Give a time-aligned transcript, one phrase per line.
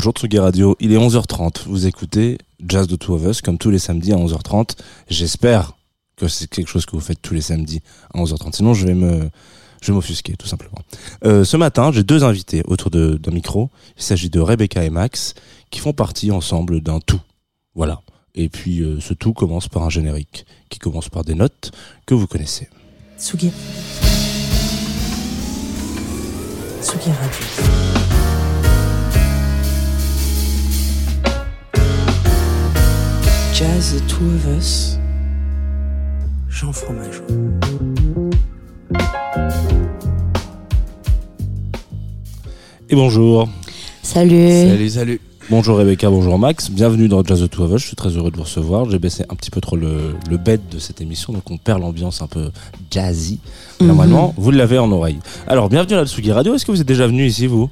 [0.00, 1.64] Bonjour Tsugi Radio, il est 11h30.
[1.66, 4.78] Vous écoutez Jazz de Two of Us comme tous les samedis à 11h30.
[5.10, 5.74] J'espère
[6.16, 7.82] que c'est quelque chose que vous faites tous les samedis
[8.14, 8.56] à 11h30.
[8.56, 9.28] Sinon, je vais me,
[9.82, 10.78] je vais m'offusquer tout simplement.
[11.26, 13.68] Euh, ce matin, j'ai deux invités autour d'un micro.
[13.98, 15.34] Il s'agit de Rebecca et Max
[15.68, 17.20] qui font partie ensemble d'un tout.
[17.74, 18.00] Voilà.
[18.34, 21.72] Et puis euh, ce tout commence par un générique qui commence par des notes
[22.06, 22.70] que vous connaissez.
[23.18, 23.52] Tsugi.
[26.80, 27.89] Tsugi Radio.
[33.60, 34.96] Jazz The Two of Us.
[36.48, 37.26] Jean Fromageau.
[42.88, 43.50] Et bonjour.
[44.02, 44.66] Salut.
[44.66, 45.20] Salut, salut.
[45.50, 48.30] Bonjour Rebecca, bonjour Max, bienvenue dans Jazz the Two of Us, je suis très heureux
[48.30, 48.88] de vous recevoir.
[48.88, 51.80] J'ai baissé un petit peu trop le, le bed de cette émission, donc on perd
[51.80, 52.50] l'ambiance un peu
[52.88, 53.40] jazzy.
[53.80, 53.88] Mhm.
[53.88, 55.18] Normalement, vous l'avez en oreille.
[55.48, 57.68] Alors, bienvenue à la Tsugi Radio, est-ce que vous êtes déjà venu ici, vous?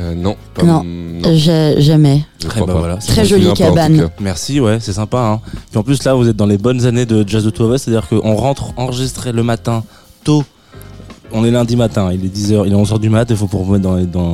[0.00, 0.82] Euh, non, pas Non.
[1.78, 2.24] Jamais.
[2.40, 2.96] Très bah voilà.
[2.96, 4.10] Très jolie pas, cabane.
[4.20, 5.20] Merci, ouais, c'est sympa.
[5.20, 5.40] Hein.
[5.70, 7.76] Puis en plus, là, vous êtes dans les bonnes années de Jazz the Two of
[7.76, 9.84] Us, c'est-à-dire qu'on rentre enregistré le matin,
[10.24, 10.42] tôt.
[11.32, 13.62] On est lundi matin, il est 10h, il est 11h du mat, il faut pour
[13.62, 14.32] vous mettre dans, les- dans,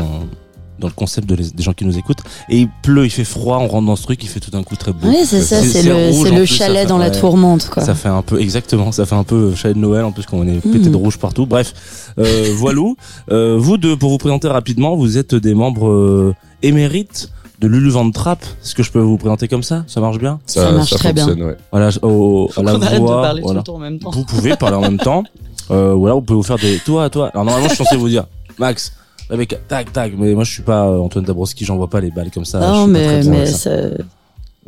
[0.79, 2.21] dans le concept de les- des gens qui nous écoutent.
[2.49, 4.63] Et il pleut, il fait froid, on rentre dans ce truc, il fait tout d'un
[4.63, 5.09] coup très beau.
[5.09, 7.83] Oui, c'est ça, C'est- le, le plus, chalet fait- dans la tourmente, quoi.
[7.85, 10.47] Ça fait un peu, exactement, ça fait un peu chalet de Noël en plus qu'on
[10.47, 10.91] est pété Mhm.
[10.93, 11.47] de rouge partout.
[11.47, 11.73] Bref,
[12.19, 12.97] euh, voilou.
[13.31, 17.89] Euh, vous deux, pour vous présenter rapidement, vous êtes des membres euh, émérites de Lulu
[17.91, 18.43] Van Trapp.
[18.63, 19.85] Est-ce que je peux vous présenter comme ça?
[19.87, 20.39] Ça marche bien?
[20.47, 21.27] Ça marche très bien.
[21.29, 21.57] ouais.
[21.73, 23.63] Voilà, au, à la On arrête de voix, parler voilà.
[23.63, 24.11] tout le temps en même temps.
[24.11, 25.23] Vous pouvez parler en même temps.
[25.71, 26.79] Euh, voilà, vous pouvez vous faire des.
[26.85, 27.31] Toi, toi.
[27.33, 28.27] Alors normalement, je suis censé vous dire,
[28.59, 28.93] Max,
[29.29, 30.13] Rebecca, tac, tac.
[30.17, 32.61] Mais moi, je suis pas euh, Antoine Dabrowski, j'envoie pas les balles comme ça.
[32.61, 33.71] non, mais, mais avec ça.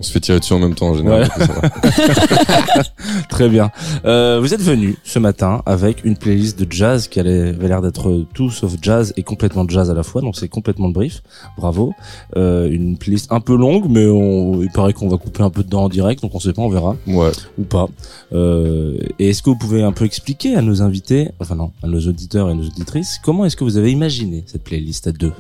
[0.01, 1.29] On se fait tirer dessus en même temps en général.
[1.39, 1.69] Va.
[3.29, 3.71] Très bien.
[4.05, 8.25] Euh, vous êtes venu ce matin avec une playlist de jazz qui avait l'air d'être
[8.33, 11.23] tout sauf jazz et complètement jazz à la fois, donc c'est complètement le brief.
[11.57, 11.95] Bravo.
[12.37, 15.65] Euh, une playlist un peu longue, mais on, il paraît qu'on va couper un peu
[15.65, 17.33] dedans en direct, donc on sait pas, on verra Ouais.
[17.59, 17.87] ou pas.
[18.33, 21.89] Euh, et est-ce que vous pouvez un peu expliquer à nos invités, enfin non, à
[21.89, 25.33] nos auditeurs et nos auditrices, comment est-ce que vous avez imaginé cette playlist à deux?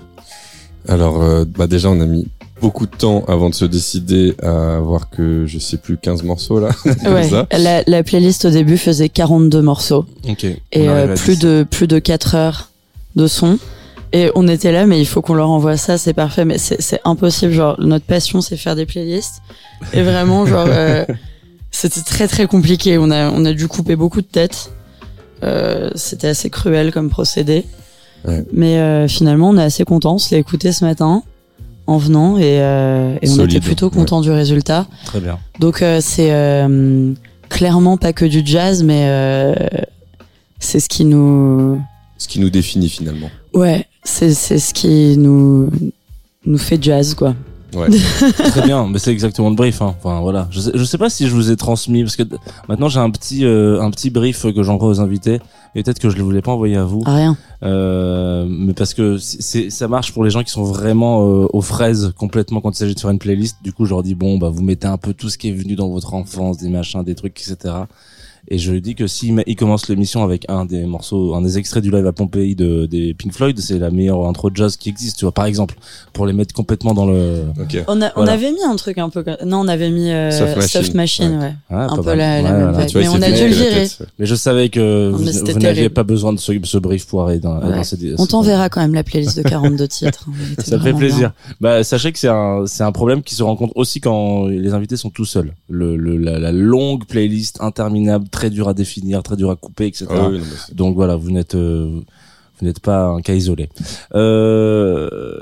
[0.88, 2.26] Alors, euh, bah déjà, on a mis
[2.60, 6.60] beaucoup de temps avant de se décider à avoir que, je sais plus, 15 morceaux
[6.60, 6.70] là.
[7.06, 7.28] Ouais.
[7.28, 7.46] ça.
[7.56, 10.44] La, la playlist au début faisait 42 morceaux Ok.
[10.44, 10.58] et
[10.88, 12.70] euh, plus de plus de 4 heures
[13.16, 13.58] de son.
[14.12, 16.80] Et on était là, mais il faut qu'on leur envoie ça, c'est parfait, mais c'est
[16.80, 17.52] c'est impossible.
[17.52, 19.42] Genre, notre passion, c'est faire des playlists.
[19.92, 21.04] Et vraiment, genre, euh,
[21.70, 22.96] c'était très très compliqué.
[22.96, 24.70] On a, on a dû couper beaucoup de têtes.
[25.44, 27.64] Euh, c'était assez cruel comme procédé.
[28.26, 28.44] Ouais.
[28.52, 30.14] Mais euh, finalement, on est assez content.
[30.14, 31.22] On se l'a écouté ce matin
[31.88, 34.86] en venant et, euh, et on était plutôt content du résultat.
[35.06, 35.38] Très bien.
[35.58, 37.14] Donc euh, c'est euh,
[37.48, 39.08] clairement pas que du jazz, mais
[40.60, 41.80] c'est ce qui nous,
[42.18, 43.30] Ce qui nous définit finalement.
[43.54, 45.70] ouais, c'est c'est ce qui nous
[46.44, 47.34] nous fait jazz quoi.
[47.74, 47.88] Ouais.
[47.90, 49.82] Très bien, mais c'est exactement le brief.
[49.82, 49.94] Hein.
[49.98, 52.22] Enfin voilà, je sais, je sais pas si je vous ai transmis parce que
[52.68, 55.38] maintenant j'ai un petit euh, un petit brief que j'envoie aux invités
[55.74, 57.36] et peut-être que je ne voulais pas envoyer à vous, Ah, rien.
[57.62, 61.60] euh, mais parce que c'est- ça marche pour les gens qui sont vraiment euh, aux
[61.60, 63.58] fraises complètement quand il s'agit de faire une playlist.
[63.62, 65.52] Du coup, je leur dis bon bah vous mettez un peu tout ce qui est
[65.52, 67.74] venu dans votre enfance, des machins, des trucs, etc.
[68.46, 71.58] Et je lui dis que s'il il commence l'émission avec un des morceaux, un des
[71.58, 74.76] extraits du live à Pompéi de, des Pink Floyd, c'est la meilleure intro de jazz
[74.76, 75.74] qui existe, tu vois, par exemple,
[76.12, 77.42] pour les mettre complètement dans le.
[77.88, 79.36] On, a, on avait mis un truc un peu comme...
[79.44, 80.68] Non, on avait mis euh, Soft Machine.
[80.82, 81.54] Soft Machine, ouais.
[81.70, 82.86] Ah, Un peu la- la Ouais, même voilà.
[82.86, 83.86] vois, Mais on a dû le virer.
[84.18, 87.58] Mais je savais que Non, vous, n'aviez pas besoin de ce, ce brief poiré dans,
[87.60, 87.76] Ouais.
[87.76, 90.26] dans ces- On t'enverra quand même la playlist de 42 titres.
[90.28, 90.62] hein.
[90.64, 91.32] Ça fait plaisir.
[91.60, 94.96] Bah, sachez que c'est un, c'est un problème qui se rencontre aussi quand les invités
[94.96, 95.52] sont tout seuls.
[95.68, 99.86] Le, le, la, la longue playlist interminable, très dure à définir, très dure à couper,
[99.88, 100.06] etc.
[100.10, 102.00] Ah oui, non, Donc voilà, vous n'êtes, euh,
[102.60, 103.68] vous n'êtes pas un cas isolé.
[104.14, 105.40] Euh,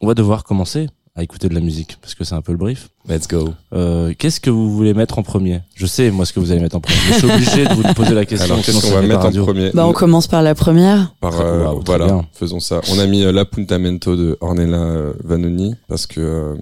[0.00, 2.58] on va devoir commencer à écouter de la musique parce que c'est un peu le
[2.58, 2.88] brief.
[3.08, 3.54] Let's go.
[3.72, 5.60] Euh, qu'est-ce que vous voulez mettre en premier?
[5.76, 6.98] Je sais moi ce que vous allez mettre en premier.
[7.12, 8.52] Je suis obligé de vous poser la question.
[8.54, 11.14] Alors, qu'est-ce qu'on va mettre en premier Bah, on commence par la première.
[11.20, 12.26] Par, euh, voilà, bien.
[12.32, 12.80] faisons ça.
[12.92, 16.54] On a mis euh, l'appuntamento de Ornella euh, Vanoni parce que euh,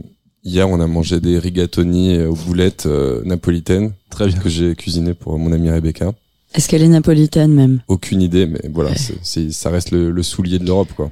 [0.45, 4.39] hier on a mangé des rigatoni euh, aux boulettes euh, napolitaines Très bien.
[4.39, 6.13] que j'ai cuisiné pour mon amie Rebecca.
[6.55, 7.81] Est-ce qu'elle est napolitaine même?
[7.89, 11.11] Aucune idée, mais voilà, c'est, c'est- ça reste le, le soulier de l'Europe, quoi.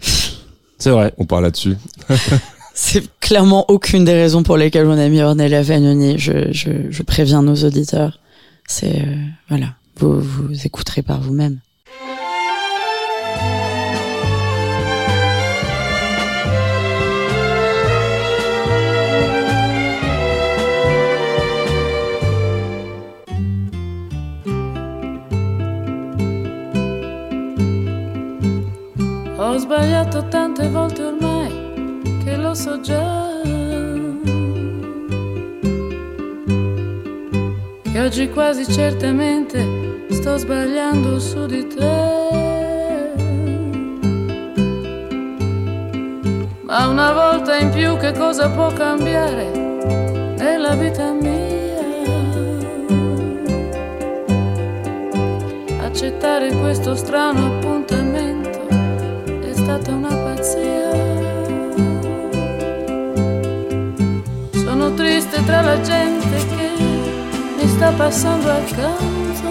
[0.78, 1.14] C'est vrai.
[1.18, 1.76] On parle là-dessus.
[2.74, 6.18] C'est clairement aucune des raisons pour lesquelles on a mis Ornella Vanoni.
[6.18, 8.18] Je, je, je préviens nos auditeurs.
[8.66, 9.14] C'est euh,
[9.48, 11.60] voilà, vous vous écouterez par vous-même.
[29.64, 33.32] Sbagliato tante volte ormai che lo so già
[37.90, 42.12] che oggi quasi certamente sto sbagliando su di te.
[46.60, 49.50] Ma una volta in più che cosa può cambiare
[50.36, 51.32] nella vita mia?
[55.80, 58.53] Accettare questo strano appuntamento
[59.64, 60.90] stata una pazzia.
[64.52, 66.70] Sono triste tra la gente che
[67.56, 69.48] mi sta passando accanto.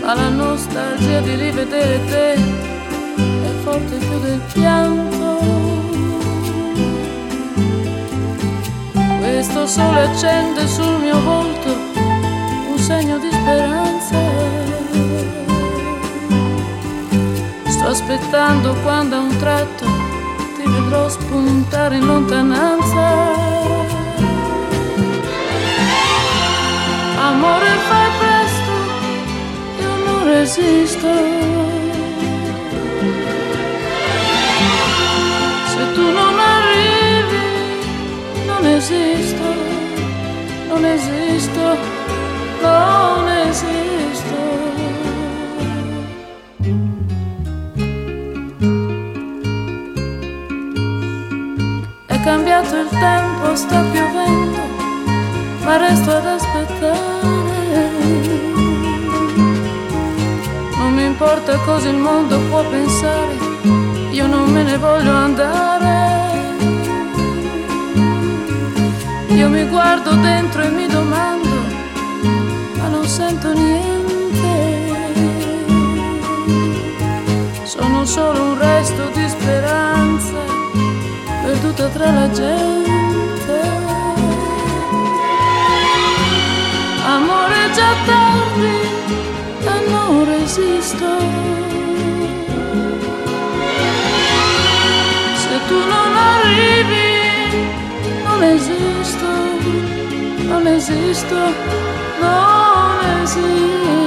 [0.00, 5.38] Ma la nostalgia di rivedere te è forte più del pianto.
[9.20, 11.68] Questo sole accende sul mio volto
[12.70, 14.60] un segno di speranza.
[17.80, 19.86] Sto aspettando quando a un tratto
[20.54, 23.06] ti vedrò spuntare in lontananza.
[27.16, 28.72] Amore fai presto,
[29.80, 31.08] io non resisto.
[35.72, 37.44] Se tu non arrivi,
[38.44, 39.54] non esisto,
[40.68, 41.78] non esisto,
[42.60, 43.89] non esisto.
[52.30, 54.60] Cambiato il tempo, sta piovendo
[55.64, 57.88] ma resto ad aspettare.
[60.78, 63.34] Non mi importa cosa il mondo può pensare,
[64.12, 65.98] io non me ne voglio andare.
[69.28, 71.56] Io mi guardo dentro e mi domando,
[72.76, 74.52] ma non sento niente.
[77.64, 80.49] Sono solo un resto di speranza,
[81.50, 83.58] perduta tra la gente.
[87.04, 88.76] Amore già tardi
[89.72, 91.10] e non resisto.
[95.42, 97.10] Se tu non arrivi,
[98.24, 99.30] non esisto,
[100.50, 101.38] non esisto,
[102.20, 103.99] non esisto.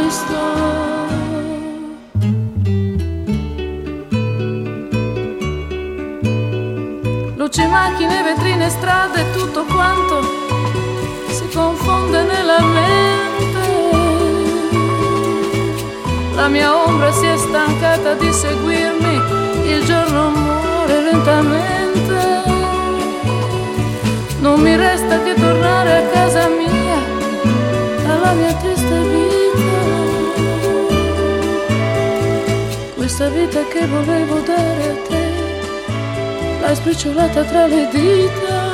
[7.55, 10.23] Luci, macchine, vetrine, strade, tutto quanto
[11.29, 13.61] si confonde nella mente.
[16.33, 22.41] La mia ombra si è stancata di seguirmi, il giorno muore lentamente.
[24.39, 26.97] Non mi resta che tornare a casa mia,
[28.07, 29.81] alla mia triste vita.
[32.95, 35.22] Questa vita che volevo dare a te,
[36.63, 38.71] l'hai sbriciolata tra le dita.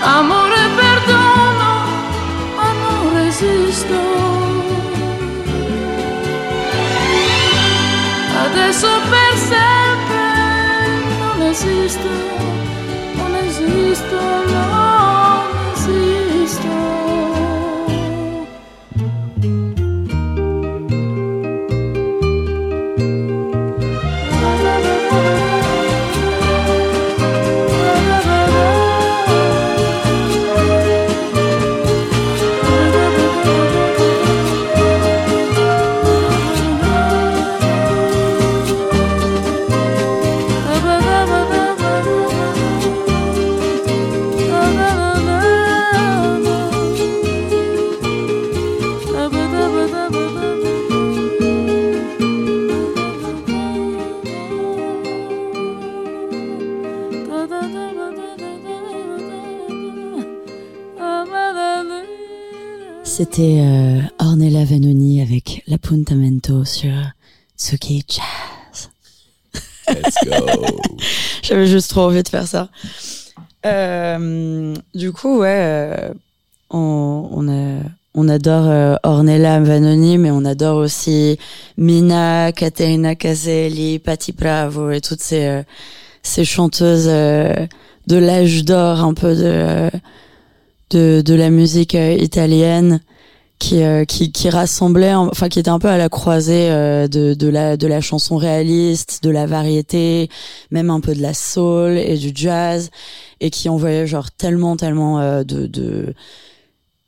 [0.00, 1.70] Amore perdono,
[2.56, 3.98] ma non resisto.
[8.46, 10.18] Adesso per sempre
[11.18, 12.08] non esisto,
[13.14, 14.16] non esisto,
[14.52, 14.99] non
[66.64, 66.92] sur
[67.58, 68.90] Tsuki Jazz.
[69.88, 70.46] Let's go.
[71.42, 72.68] J'avais juste trop envie de faire ça.
[73.66, 76.14] Euh, du coup, ouais, euh,
[76.70, 77.80] on, on, a,
[78.14, 81.38] on adore euh, Ornella Vanoni, mais on adore aussi
[81.76, 85.62] Mina, Caterina Caselli, Patti Bravo et toutes ces, euh,
[86.22, 89.90] ces chanteuses de l'âge d'or, un peu de,
[90.90, 93.00] de, de la musique italienne.
[93.60, 97.34] Qui, euh, qui qui rassemblait enfin qui était un peu à la croisée euh, de
[97.34, 100.30] de la de la chanson réaliste de la variété
[100.70, 102.90] même un peu de la soul et du jazz
[103.40, 106.14] et qui envoyait genre tellement tellement euh, de de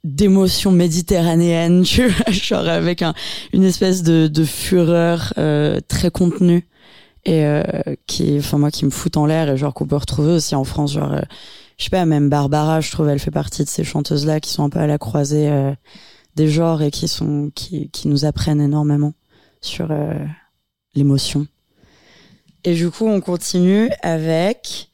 [0.04, 3.14] d'émotion méditerranéenne, tu vois, genre avec un,
[3.52, 6.66] une espèce de, de fureur euh, très contenue
[7.24, 7.62] et euh,
[8.06, 10.64] qui, enfin moi, qui me fout en l'air et genre qu'on peut retrouver aussi en
[10.64, 11.20] France, genre, euh,
[11.78, 14.50] je sais pas, même Barbara, je trouve, elle fait partie de ces chanteuses là qui
[14.50, 15.48] sont un peu à la croisée
[16.36, 19.14] des genres et qui sont, qui, qui nous apprennent énormément
[19.60, 20.14] sur euh,
[20.94, 21.46] l'émotion.
[22.64, 24.88] Et du coup, on continue avec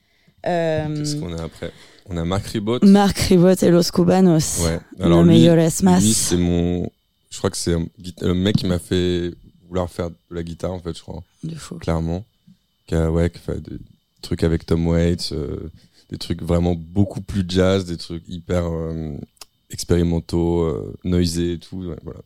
[0.47, 1.73] euh, Qu'est-ce qu'on a après?
[2.07, 2.79] On a Marc Ribot.
[2.83, 4.61] Marc Ribot et Los Cubanos.
[4.65, 4.81] Ouais.
[5.01, 6.91] Alors lui, lui c'est mon.
[7.31, 7.77] Je crois que c'est
[8.23, 9.35] le mec qui m'a fait
[9.69, 11.77] vouloir faire de la guitare en fait, je crois, De fou.
[11.77, 12.25] clairement.
[12.87, 13.77] Qui a, ouais, qui fait des
[14.23, 15.71] trucs avec Tom Waits, euh,
[16.09, 19.15] des trucs vraiment beaucoup plus jazz, des trucs hyper euh,
[19.71, 21.85] expérimentaux, euh, noisés et tout.
[21.85, 22.21] ouais, voilà.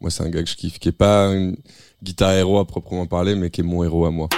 [0.00, 1.56] Moi, c'est un gars que je kiffe, qui est pas une
[2.02, 4.28] guitare héros à proprement parler, mais qui est mon héros à moi.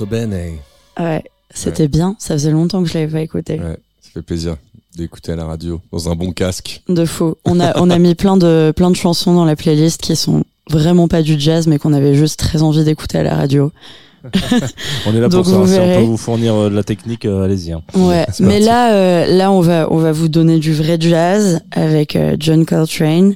[0.00, 0.58] Also bene.
[0.98, 2.16] Ouais, c'était bien.
[2.18, 3.54] Ça faisait longtemps que je l'avais pas écouté.
[3.54, 4.56] Ouais, ça fait plaisir
[4.96, 6.82] d'écouter à la radio dans un bon casque.
[6.88, 7.36] De fou.
[7.44, 10.44] On a, on a mis plein de, plein de chansons dans la playlist qui sont
[10.70, 13.72] vraiment pas du jazz, mais qu'on avait juste très envie d'écouter à la radio.
[15.06, 15.58] On est là Donc pour ça.
[15.58, 17.72] vous Si on peut vous fournir euh, de la technique, euh, allez-y.
[17.72, 17.80] hein.
[17.94, 18.26] Ouais.
[18.40, 22.36] Mais là, euh, là, on va, on va vous donner du vrai jazz avec euh,
[22.38, 23.34] John Coltrane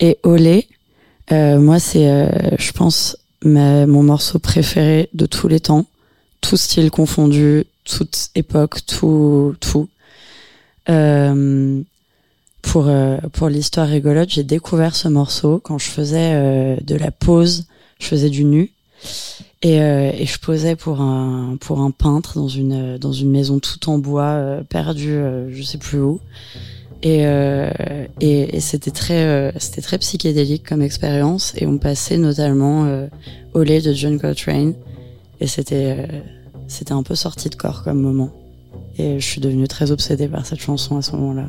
[0.00, 0.66] et Olé.
[1.30, 2.26] Euh, moi, c'est, euh,
[2.58, 5.84] je pense, ma, mon morceau préféré de tous les temps.
[6.46, 9.88] Tout style confondu, toute époque, tout, tout.
[10.90, 11.80] Euh,
[12.60, 17.10] pour euh, pour l'histoire rigolote, j'ai découvert ce morceau quand je faisais euh, de la
[17.10, 17.64] pose.
[17.98, 18.72] Je faisais du nu
[19.62, 23.88] et, et je posais pour un pour un peintre dans une dans une maison tout
[23.88, 25.18] en bois perdue
[25.48, 26.20] je sais plus où
[27.02, 27.22] et
[28.20, 33.06] et, et c'était très c'était très psychédélique comme expérience et on passait notamment
[33.54, 34.74] au lait de John Coltrane
[35.40, 36.08] et c'était
[36.68, 38.30] c'était un peu sorti de corps comme moment
[38.98, 41.48] et je suis devenue très obsédée par cette chanson à ce moment-là.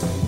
[0.00, 0.27] Bye.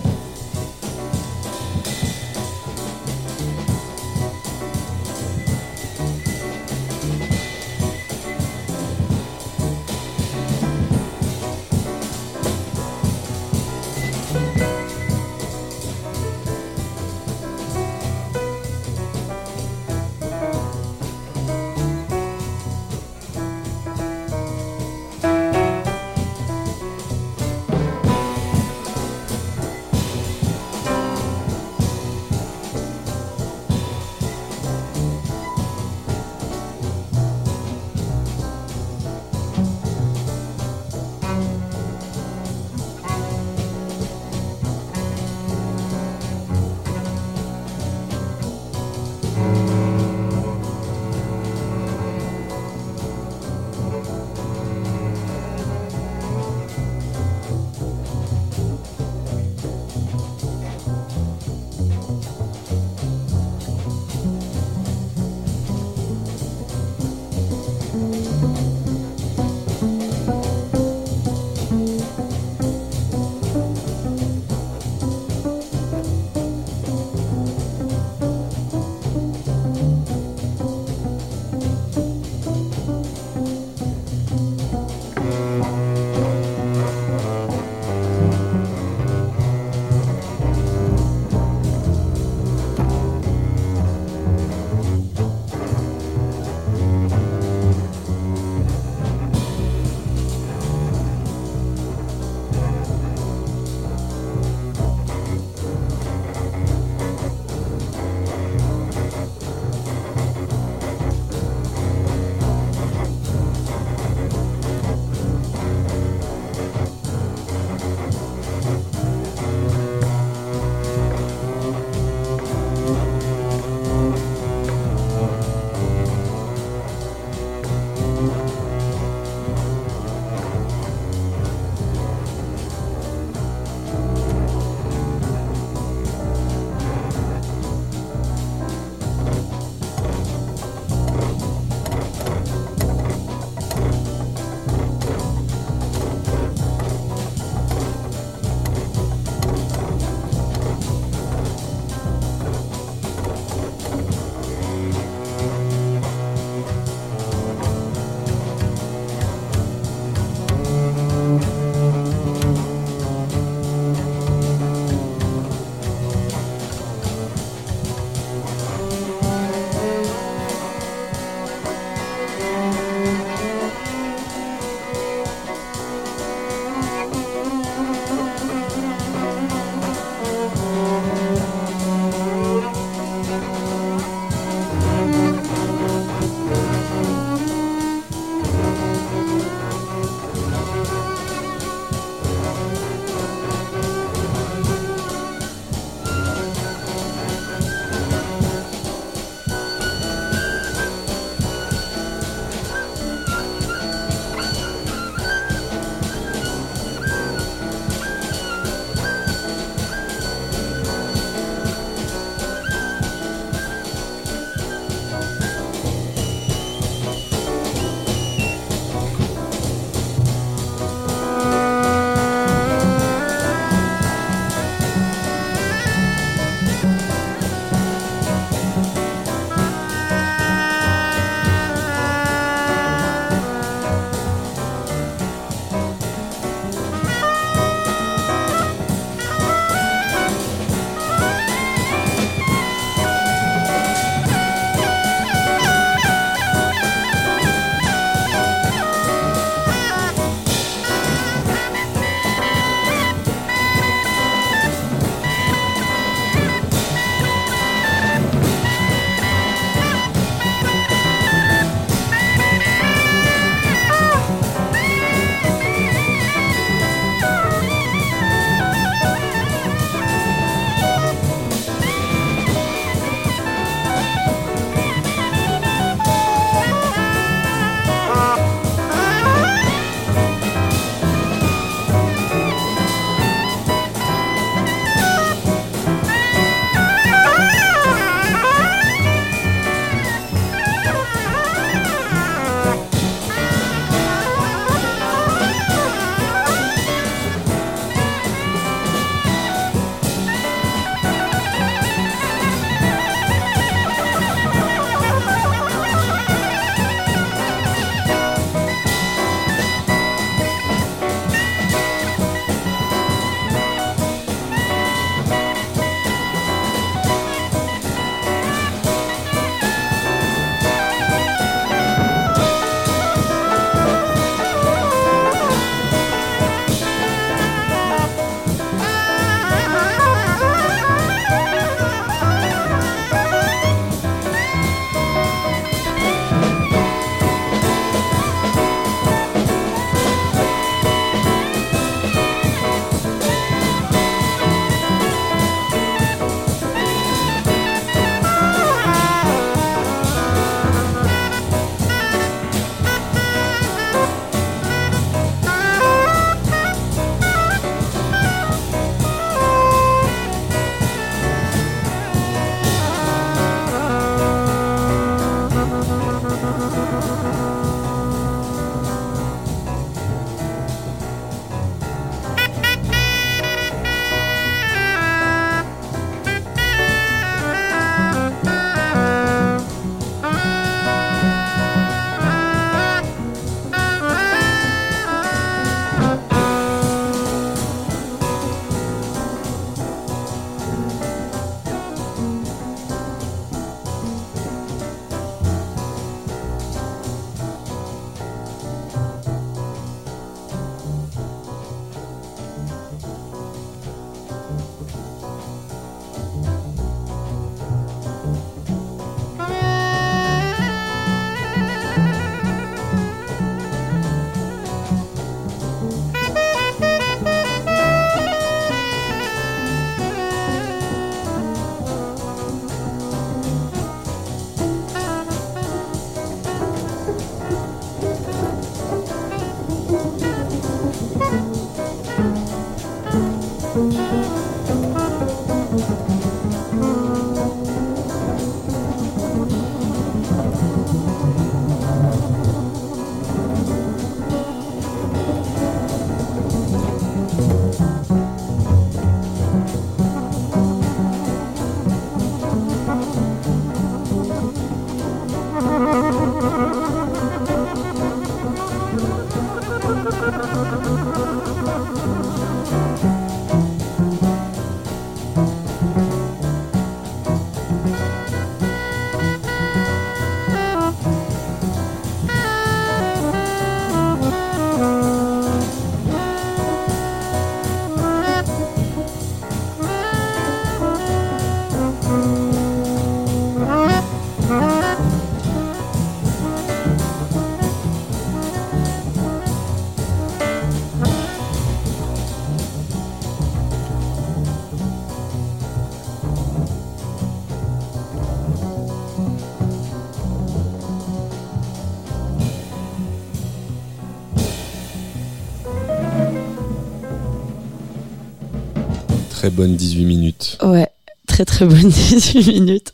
[509.41, 510.59] Très bonne 18 minutes.
[510.63, 510.87] Ouais,
[511.27, 512.93] très très bonne 18 minutes.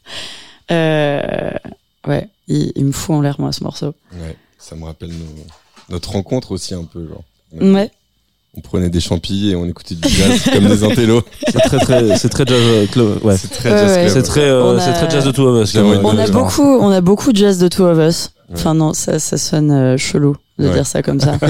[0.70, 1.50] Euh,
[2.06, 3.94] ouais, il, il me fout en l'air moi ce morceau.
[4.12, 5.44] Ouais, ça me rappelle nos-
[5.90, 7.04] notre rencontre aussi un peu.
[7.08, 7.24] Genre.
[7.60, 7.90] Ouais,
[8.56, 11.24] On prenait des champis et on écoutait du jazz comme des intellos.
[11.48, 13.36] C'est très très c'est très jazz euh, clo- ouais.
[13.36, 14.02] C'est très Ouais, ouais.
[14.04, 14.08] club.
[14.14, 15.72] C'est très euh, a- très jazz de Two of Us.
[15.72, 18.30] Comme, on euh, a beaucoup, on a beaucoup de jazz de Two of Us.
[18.50, 18.54] Ouais.
[18.54, 20.74] Enfin non, ça, ça sonne euh, chelou de Ouais.
[20.74, 21.38] dire ça comme ça.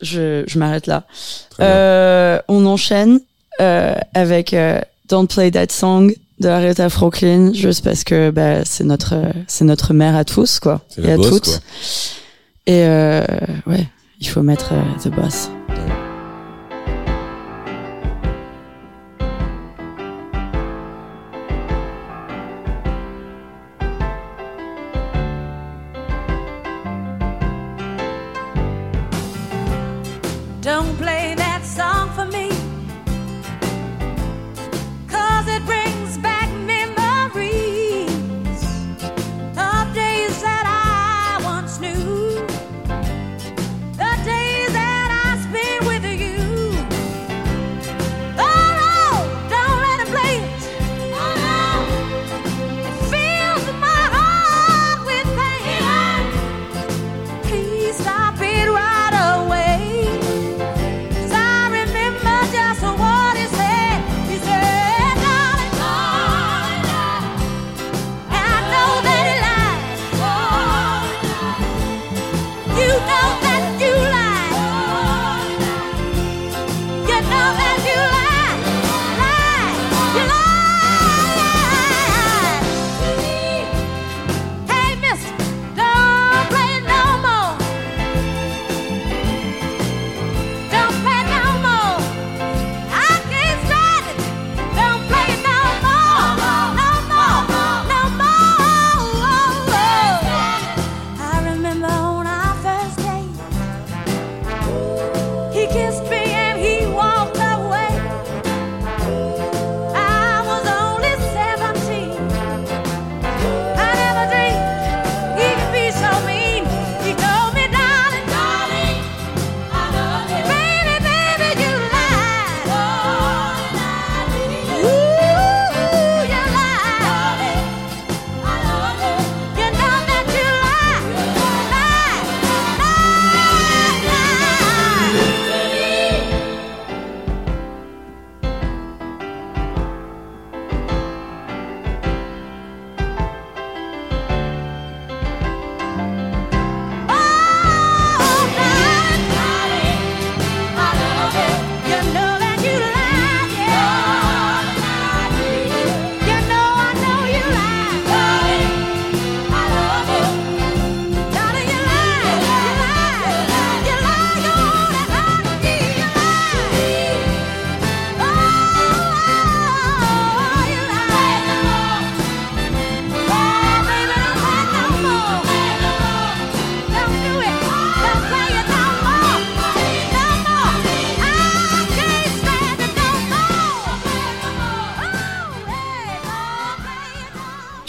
[0.00, 1.04] je je m'arrête là.
[1.60, 3.20] Euh, on enchaîne
[3.60, 8.84] euh, avec euh, Don't Play That Song de Aretha Franklin, juste parce que bah, c'est
[8.84, 9.14] notre
[9.48, 11.44] c'est notre mère à tous quoi et à boss, toutes.
[11.44, 11.58] quoi.
[12.66, 13.24] Et euh,
[13.66, 13.88] ouais,
[14.20, 15.48] il faut mettre euh, The Boss.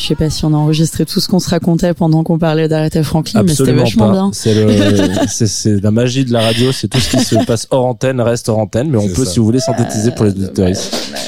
[0.10, 3.04] Sais pas si on a enregistré tout ce qu'on se racontait pendant qu'on parlait d'Aretha
[3.04, 4.14] Franklin, mais c'était vachement pas.
[4.14, 4.32] bien.
[5.28, 8.50] C'est la magie de la radio, c'est tout ce qui se passe hors antenne reste
[8.50, 9.32] hors antenne, mais on peut, ça.
[9.32, 10.70] si vous voulez, synthétiser pour les auditeurs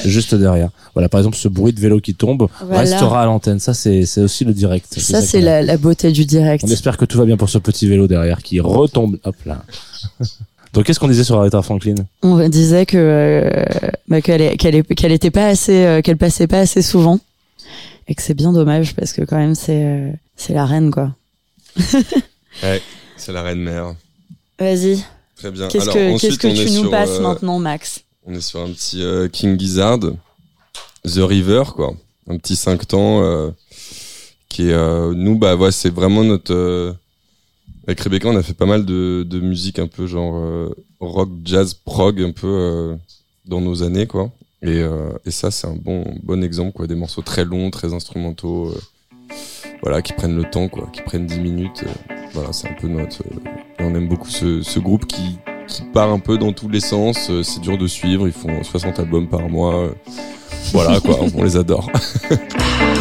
[0.06, 0.70] juste derrière.
[0.94, 2.82] Voilà, par exemple, ce bruit de vélo qui tombe Voilà.
[2.82, 3.60] restera à l'antenne.
[3.60, 5.00] Ça, c'est, aussi le direct.
[5.00, 6.64] Ça, c'est la, la beauté du direct.
[6.68, 9.18] On espère que tout va bien pour ce petit vélo derrière qui retombe.
[9.24, 9.64] Hop là.
[10.74, 11.96] Donc, qu'est-ce qu'on disait sur Aretha Franklin?
[12.24, 13.50] On disait que euh,
[14.08, 17.20] bah, qu'elle qu'elle était pas assez, euh, qu'elle passait pas assez souvent,
[18.08, 21.16] et que c'est bien dommage parce que quand même c'est euh, c'est la reine quoi.
[22.64, 22.82] Ouais,
[23.16, 23.96] c'est la reine mère.
[24.60, 25.02] Vas-y.
[25.38, 25.70] Très bien.
[25.70, 29.02] Qu'est-ce que qu'est-ce tu nous sur, passes euh, maintenant, Max On est sur un petit
[29.02, 31.96] euh, King Gizzard, The River, quoi.
[32.30, 33.54] Un petit 5 temps
[34.50, 36.94] qui est nous bah ouais, c'est vraiment notre
[37.88, 41.74] avec Rebecca, on a fait pas mal de, de musique un peu genre rock, jazz,
[41.74, 42.98] prog un peu
[43.46, 44.30] dans nos années quoi.
[44.64, 47.94] Et, euh, et ça c'est un bon bon exemple quoi, des morceaux très longs, très
[47.94, 48.80] instrumentaux euh,
[49.82, 51.84] voilà, qui prennent le temps quoi, qui prennent 10 minutes.
[51.86, 53.40] euh, voilà, c'est un peu notre euh,
[53.80, 55.38] et on aime beaucoup ce, ce groupe qui
[55.68, 58.62] qui part un peu dans tous les sens, euh, c'est dur de suivre, ils font
[58.64, 59.76] 60 albums par mois.
[59.86, 59.92] euh,
[60.74, 61.90] voilà quoi, on les adore.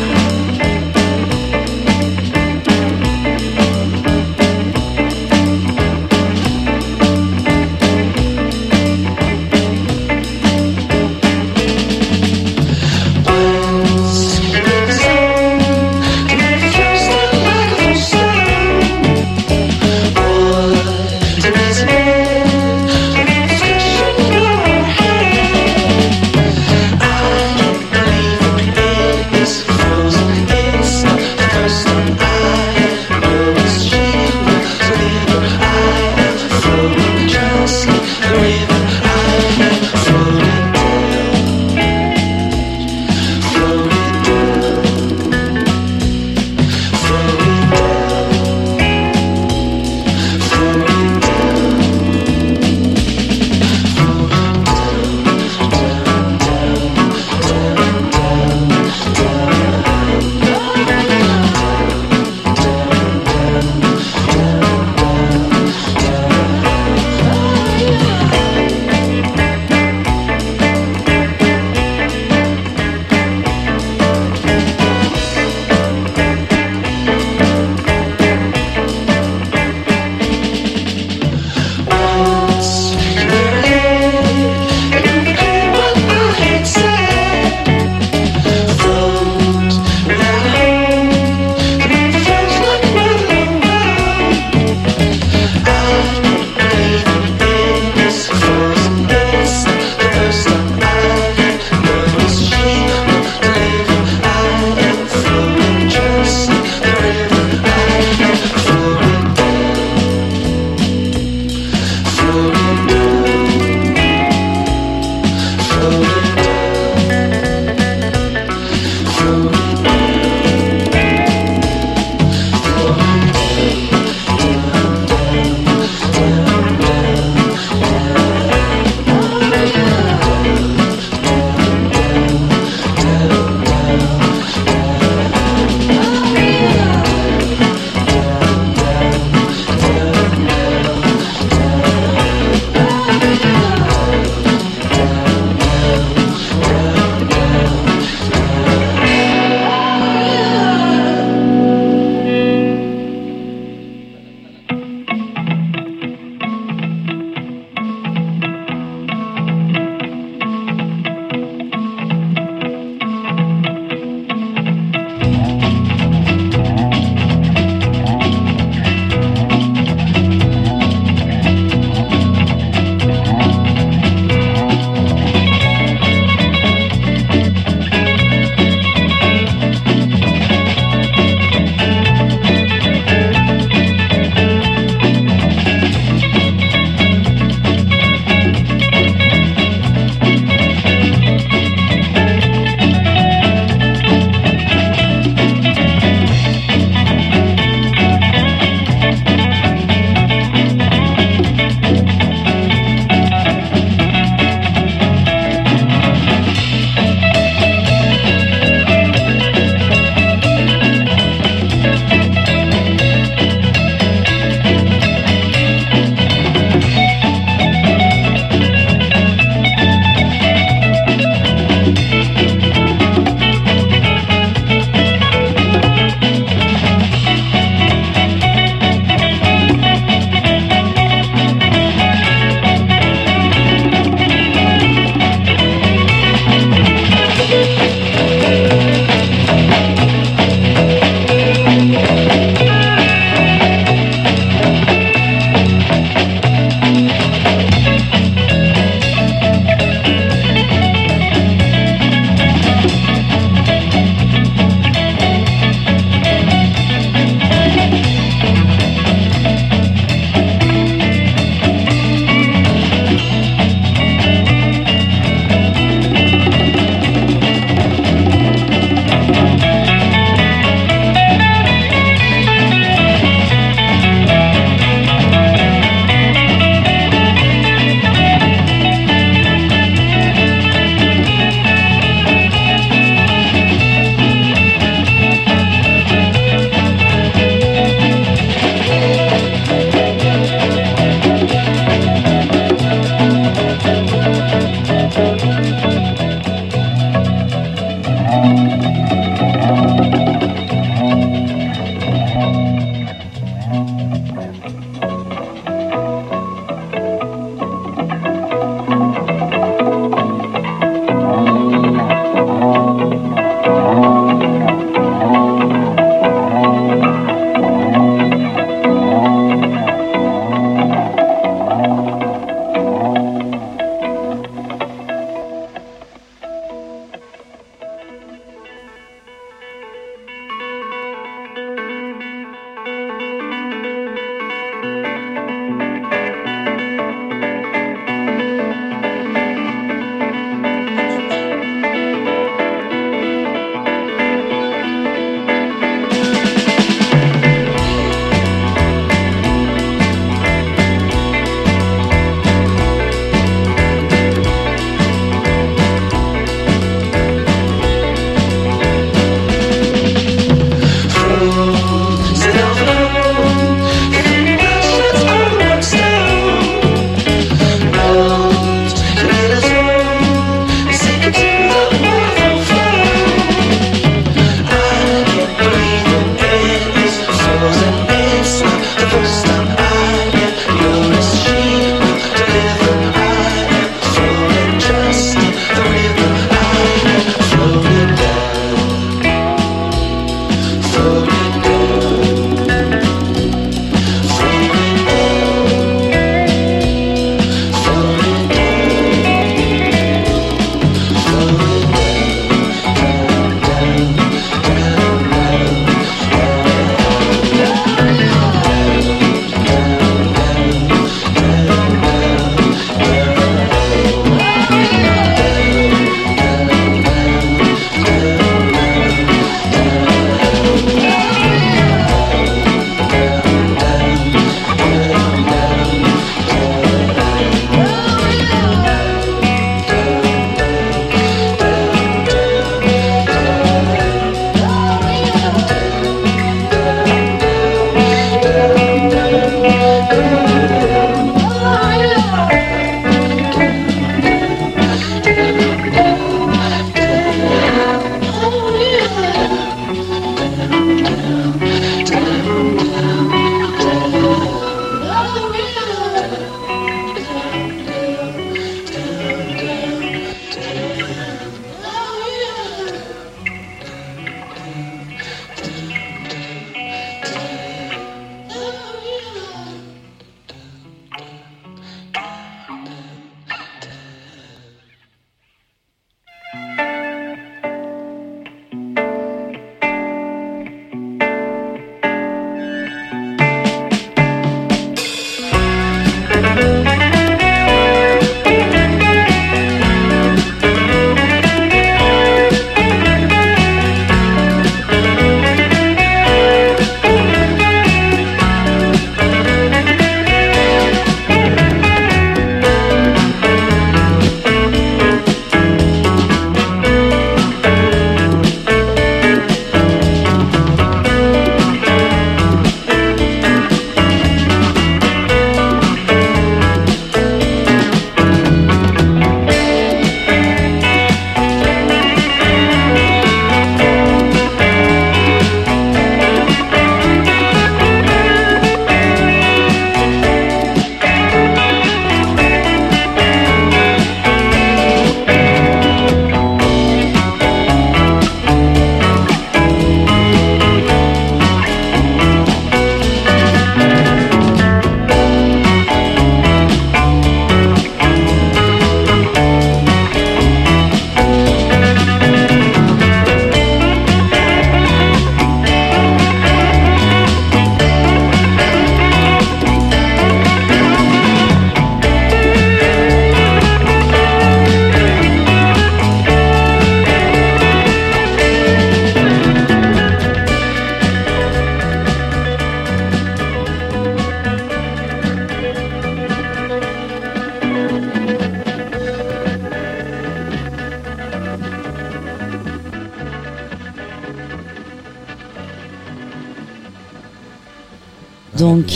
[588.61, 588.87] Donc.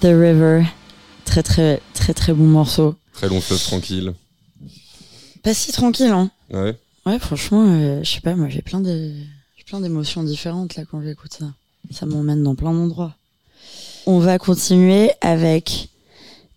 [0.00, 0.64] The River,
[1.24, 2.94] très très très très bon morceau.
[3.12, 4.14] Très long fleuve tranquille.
[5.42, 6.30] Pas si tranquille, hein.
[6.50, 6.74] Ouais.
[7.04, 9.12] Ouais, franchement, euh, je sais pas, moi j'ai plein de
[9.56, 11.52] j'ai plein d'émotions différentes là quand j'écoute ça.
[11.90, 13.14] Ça m'emmène dans plein d'endroits.
[14.06, 15.88] On va continuer avec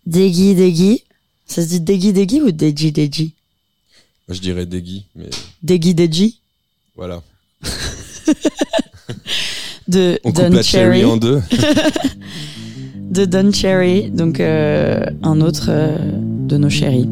[0.06, 1.04] Deggy Deggy.
[1.46, 3.34] Ça se dit Deggy Deggy ou Deji Deji
[4.30, 5.28] je dirais Deggy, mais
[5.62, 6.38] Deggy Deji
[6.96, 7.22] voilà.
[9.88, 11.04] de On coupe la Cherry.
[11.04, 11.42] en deux.
[13.10, 15.96] De Don Cherry, donc euh, un autre euh,
[16.46, 17.08] de nos chéris.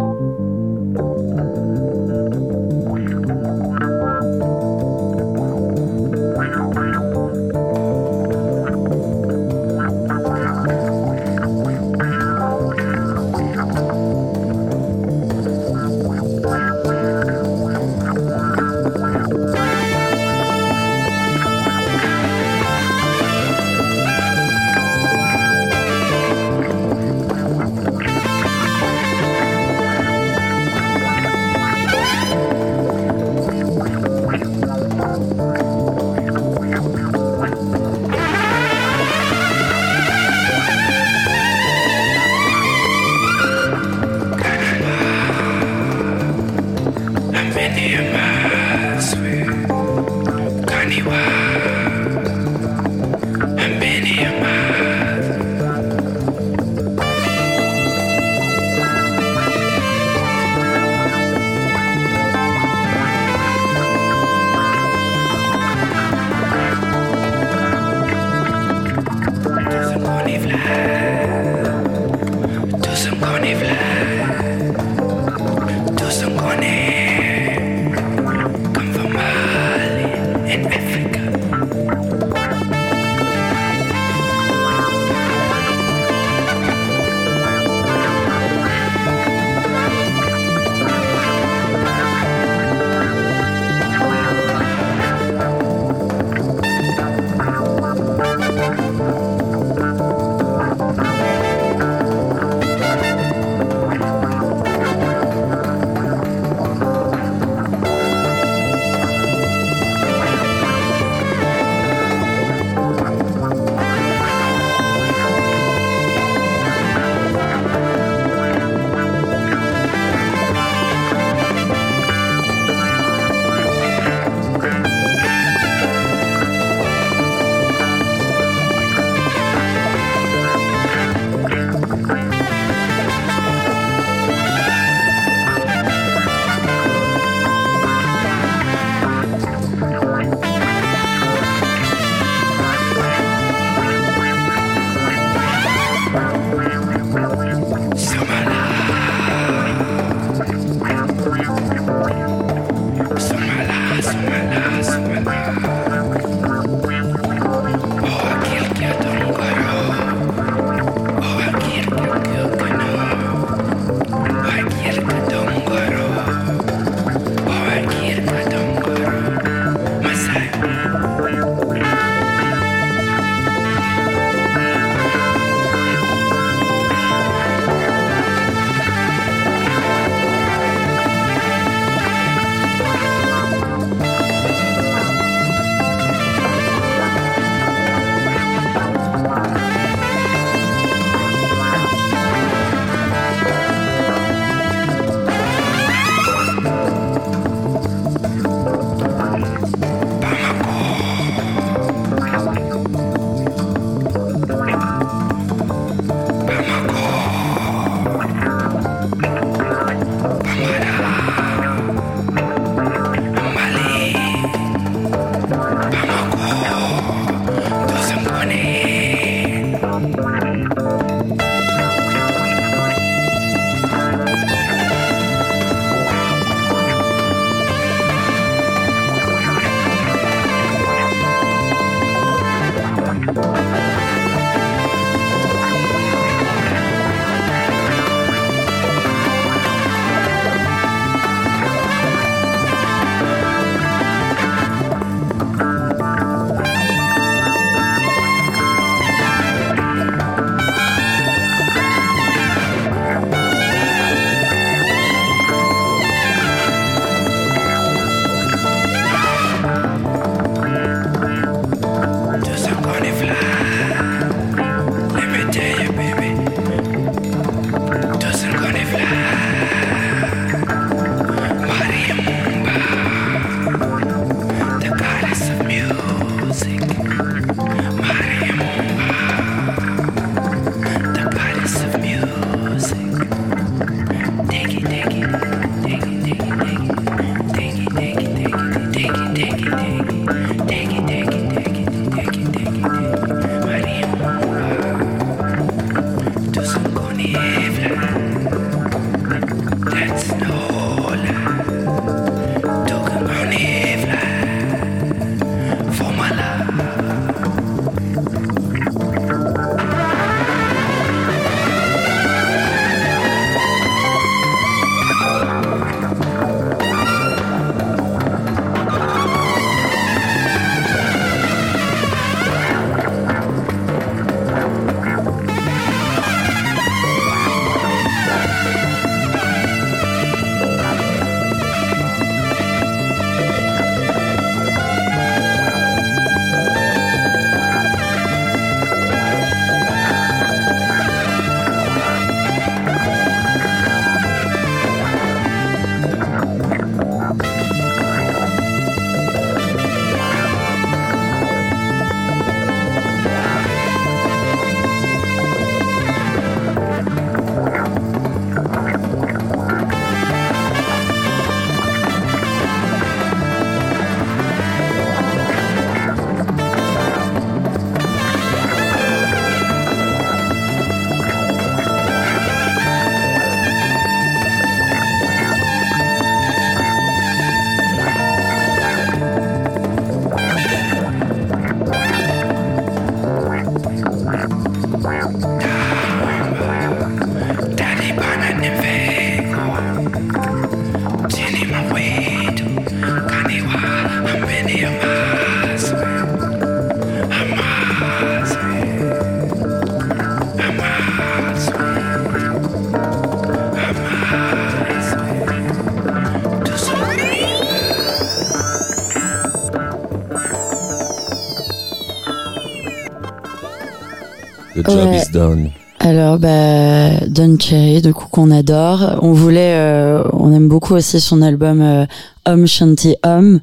[416.00, 419.18] Alors, bah, Don Cherry, de coup qu'on adore.
[419.22, 422.06] On voulait, euh, on aime beaucoup aussi son album euh,
[422.46, 423.60] Homme Shanty Homme,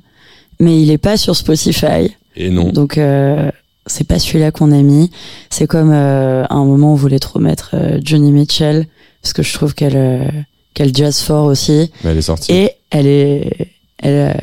[0.59, 2.13] mais il est pas sur Spotify.
[2.35, 2.69] Et non.
[2.71, 3.49] Donc, euh,
[3.87, 5.11] c'est pas celui-là qu'on a mis.
[5.49, 8.87] C'est comme euh, à un moment on voulait trop mettre euh, Johnny Mitchell
[9.21, 10.27] parce que je trouve qu'elle euh,
[10.73, 12.51] qu'elle jazz fort aussi Mais elle est sortie.
[12.51, 13.69] et elle est
[13.99, 14.35] elle,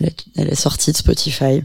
[0.00, 1.62] elle, est, elle est sortie de Spotify.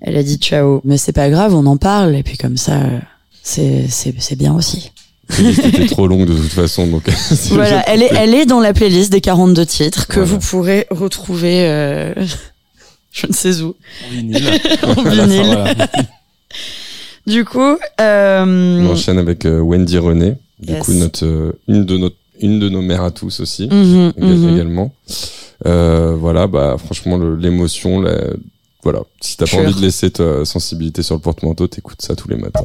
[0.00, 2.74] Elle a dit ciao, mais c'est pas grave, on en parle et puis comme ça
[2.82, 2.98] euh,
[3.44, 4.90] c'est c'est c'est bien aussi.
[5.30, 7.04] C'était trop long de toute façon, donc.
[7.50, 10.26] Voilà, elle est elle est dans la playlist des 42 titres que Voilà.
[10.32, 12.12] vous pourrez retrouver euh,
[13.12, 13.74] je ne sais où.
[14.06, 14.50] En vinyle.
[14.82, 15.44] En Voilà, vinyle.
[15.46, 15.74] voilà.
[17.26, 20.34] Du coup, euh, On enchaîne avec euh, Wendy René.
[20.60, 20.84] Du Yes.
[20.84, 23.66] coup, notre, euh, une de notre, une de nos mères à tous aussi.
[23.66, 24.54] mhm, ég- mhm.
[24.54, 24.92] également.
[25.66, 28.30] Euh, voilà, bah franchement l'émotion, la-
[28.84, 29.00] voilà.
[29.20, 32.36] Si t'as pas envie de laisser ta sensibilité sur le porte-manteau, t'écoutes ça tous les
[32.36, 32.64] matins.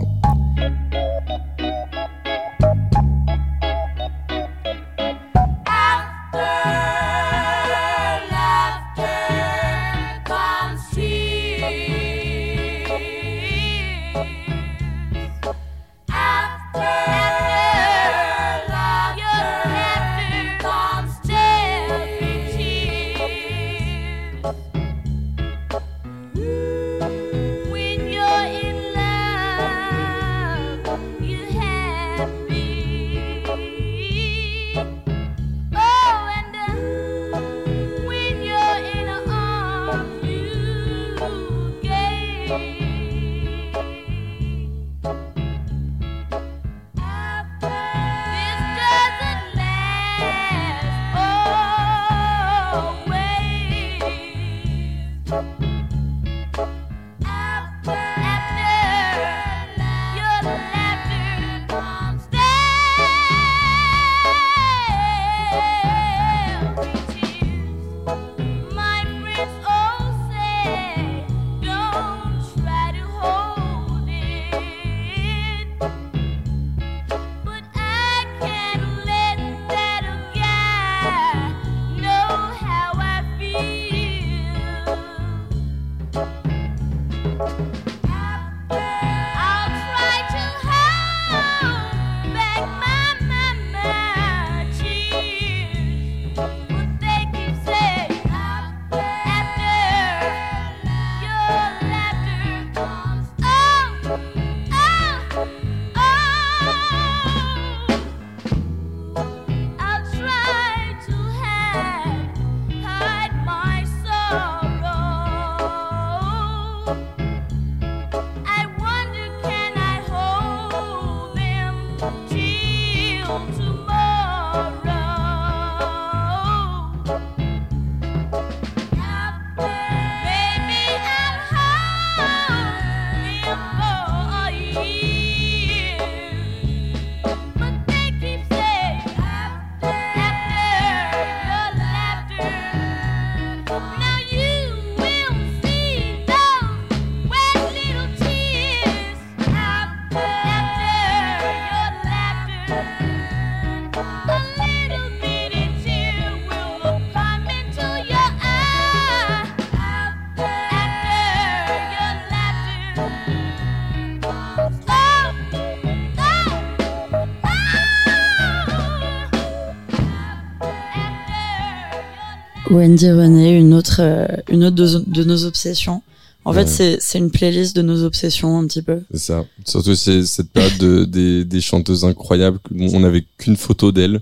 [172.69, 176.01] Wendy René, une autre, euh, une autre de, de nos obsessions.
[176.45, 176.61] En Ouais.
[176.63, 179.01] fait, c'est, c'est une playlist de nos obsessions un petit peu.
[179.11, 179.45] C'est ça.
[179.65, 182.59] Surtout c'est cette période de, des, des chanteuses incroyables.
[182.79, 184.21] On n'avait qu'une photo d'elles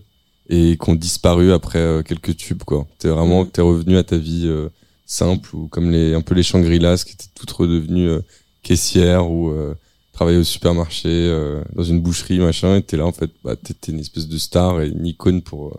[0.50, 2.88] et qui ont disparu après euh, quelques tubes quoi.
[3.00, 4.70] T'es vraiment t'es revenu à ta vie euh,
[5.06, 8.22] simple ou comme les un peu les Shangri-Las qui étaient toutes redevenues euh,
[8.64, 9.76] caissières ou euh,
[10.14, 13.92] travaillaient au supermarché euh, dans une boucherie machin et t'es là en fait bah t'étais
[13.92, 15.78] une espèce de star et une icône pour euh,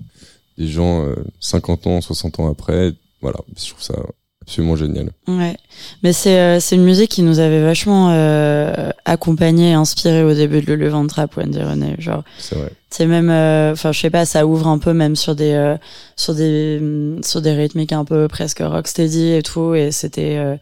[0.58, 2.92] des gens euh, 50 ans 60 ans après
[3.22, 3.94] voilà je trouve ça
[4.42, 5.10] absolument génial.
[5.26, 5.58] Ouais,
[6.02, 10.62] mais c'est euh, c'est une musique qui nous avait vachement euh, accompagné, inspiré au début
[10.62, 11.96] de Le Levant de Trap, Wendy René.
[11.98, 12.72] Genre, C'est vrai.
[12.88, 15.76] c'est même, euh, enfin, je sais pas, ça ouvre un peu même sur des euh,
[16.16, 20.56] sur des hum, sur des rythmiques un peu presque rocksteady et tout, et c'était euh,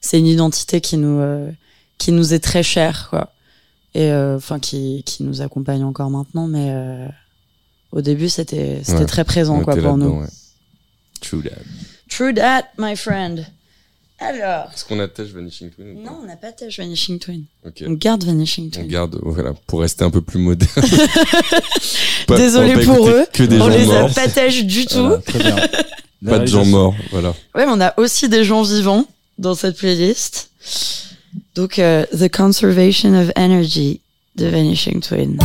[0.00, 1.48] c'est une identité qui nous euh,
[1.98, 3.32] qui nous est très chère, quoi,
[3.94, 7.06] et euh, enfin qui qui nous accompagne encore maintenant, mais euh,
[7.92, 10.20] au début c'était c'était Ouais, très présent, On quoi, pour nous.
[10.20, 10.26] ouais.
[11.20, 11.50] True that.
[12.08, 13.46] True that, my friend.
[14.20, 14.70] Alors.
[14.74, 17.44] Est-ce qu'on a Tesh Vanishing Twin ou Non, on n'a pas Tesh Vanishing Twin.
[17.86, 18.88] On garde Vanishing On Twin.
[18.88, 20.70] garde, voilà, pour rester un peu plus moderne.
[22.26, 23.24] Pas- Désolé on pour eux.
[23.32, 24.10] Que des on gens les morts.
[24.10, 24.98] a pas Tesh du tout.
[25.06, 25.56] Voilà, très bien.
[26.26, 27.28] Pas de gens morts, voilà.
[27.54, 29.06] Ouais, mais on a aussi des gens vivants
[29.38, 30.50] dans cette playlist.
[31.54, 34.00] Donc, euh, The Conservation of Energy
[34.34, 35.38] de Vanishing Twin.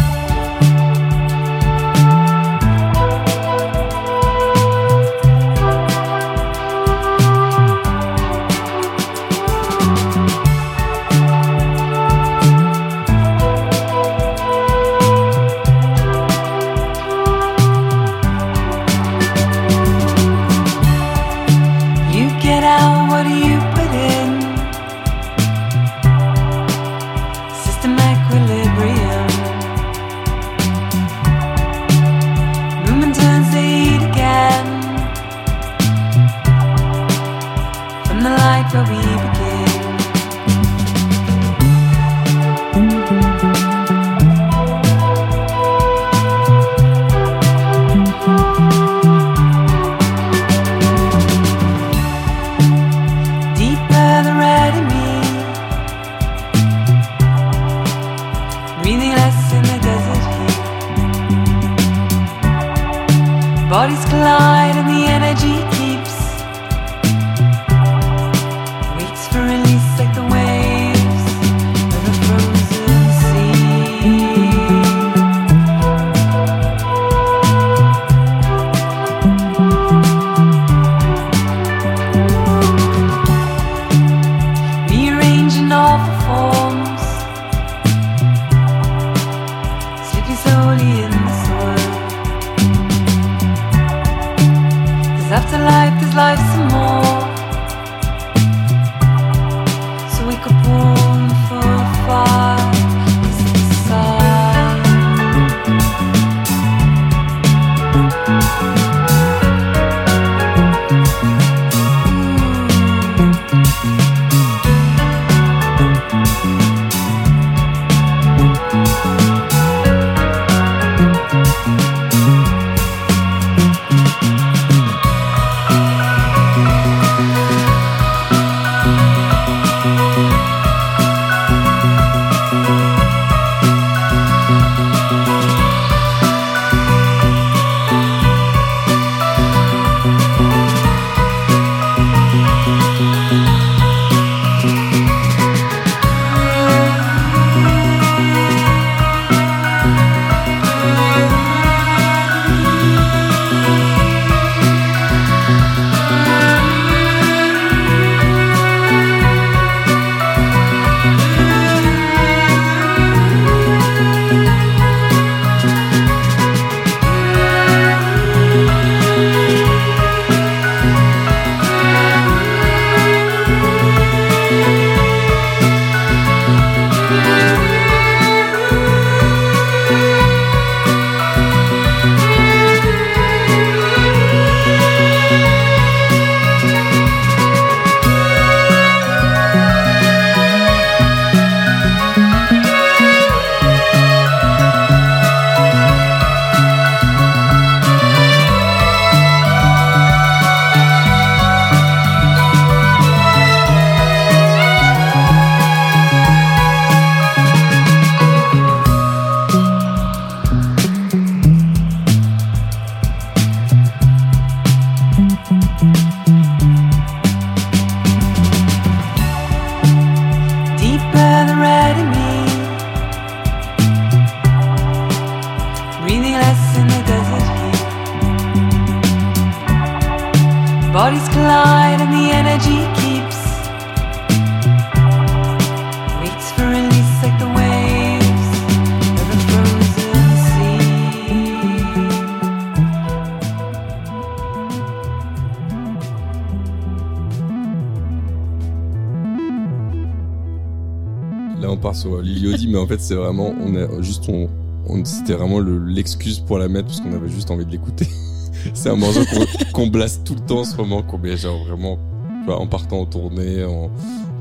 [252.97, 254.47] Fait, c'est vraiment, on a juste, on,
[254.87, 258.07] on- c'était vraiment le- l'excuse pour la mettre parce qu'on avait juste envie de l'écouter.
[258.73, 261.63] c'est un morceau qu'on qu'on blaste tout le temps en ce moment, qu'on met genre
[261.65, 261.97] vraiment,
[262.41, 263.89] tu vois, en partant en tournée, en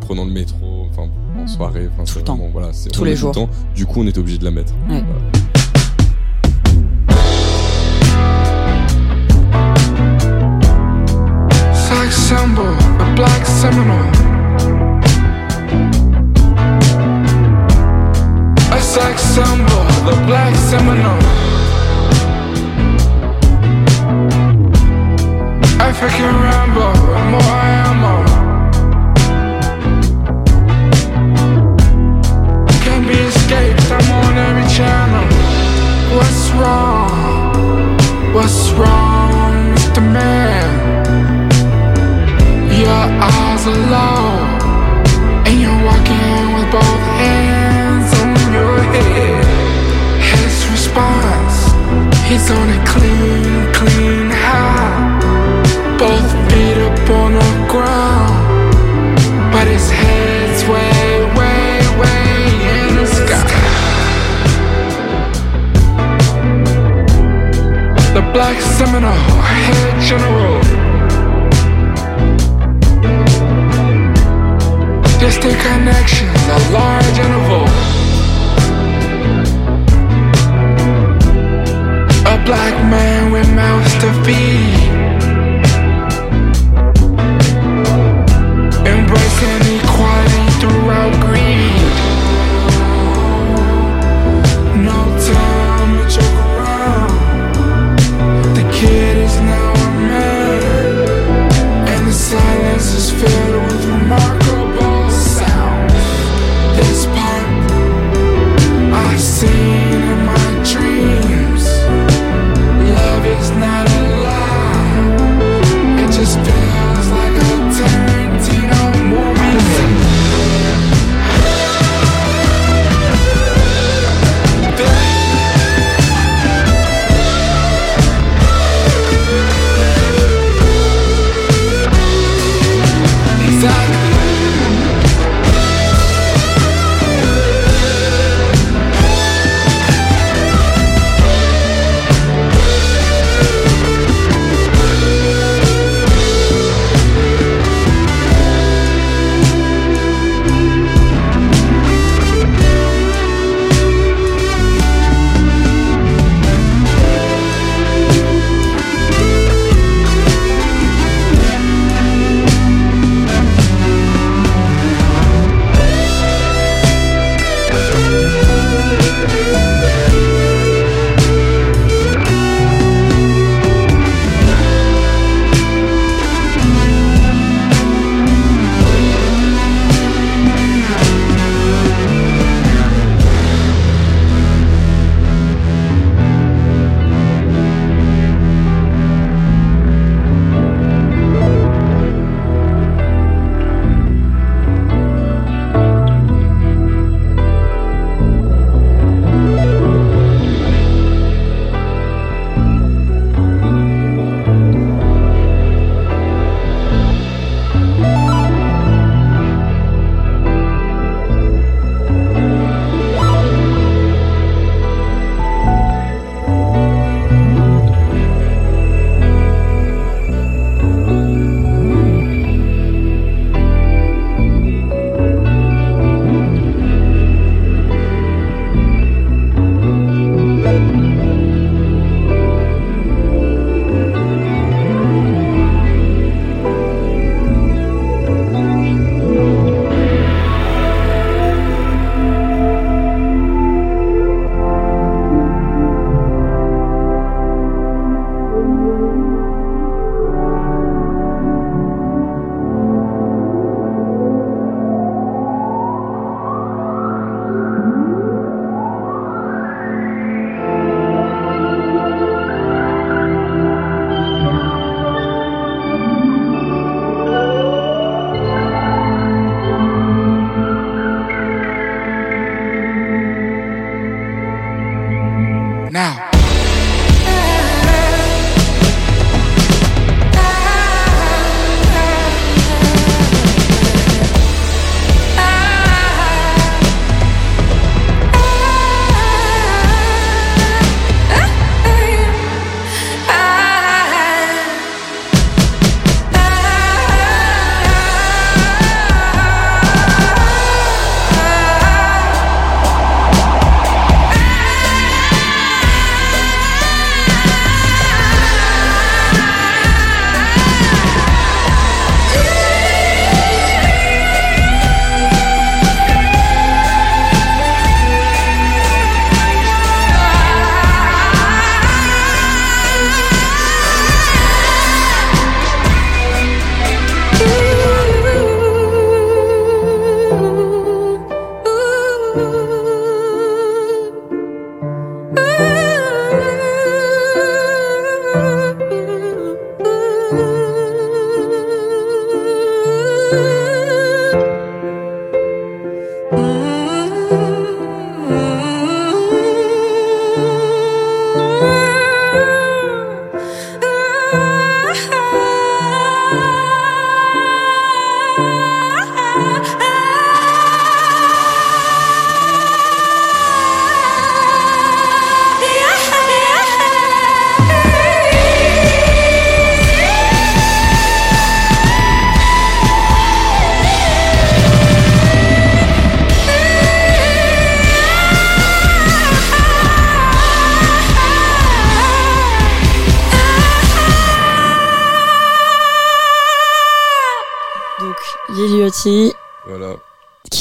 [0.01, 1.09] prenant le métro, enfin,
[1.41, 2.37] en soirée, enfin, c'est le temps.
[2.37, 3.33] vraiment, voilà, c'est Tous les tout jours.
[3.33, 3.49] temps.
[3.75, 4.73] Du coup, on était obligé de la mettre.
[4.89, 5.03] Ouais.
[5.03, 5.05] Voilà.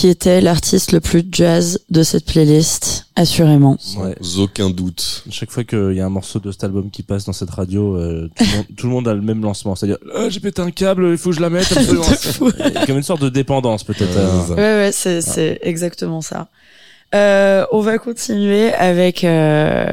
[0.01, 3.77] Qui était l'artiste le plus jazz de cette playlist, assurément.
[3.79, 4.15] Sans Ouais.
[4.39, 5.23] aucun doute.
[5.29, 7.97] Chaque fois qu'il y a un morceau de cet album qui passe dans cette radio,
[7.97, 9.75] euh, tout, le monde, tout le monde a le même lancement.
[9.75, 12.01] C'est-à-dire, Ah, j'ai pété un câble, il faut que je la mette absolument.
[12.09, 12.51] De fou.
[12.57, 14.49] Il y a Comme une sorte de dépendance peut-être.
[14.49, 14.55] Ouais.
[14.55, 16.47] Ouais, ouais, c'est, c'est exactement ça.
[17.13, 19.85] Euh, on va continuer avec euh,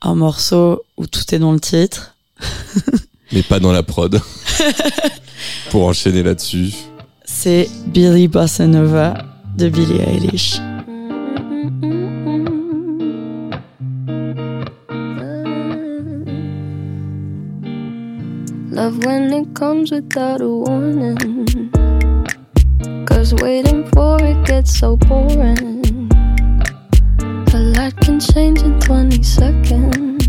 [0.00, 2.14] un morceau où tout est dans le titre.
[3.32, 4.20] Mais pas dans la prod.
[5.70, 6.72] Pour enchaîner là-dessus.
[7.24, 9.14] C'est Billy Bossa Nova
[9.56, 10.60] de Billie Eilish.
[18.70, 21.46] Love when it comes without a warning.
[23.06, 26.10] Cause waiting for it gets so boring.
[27.54, 30.28] A lot can change in 20 seconds.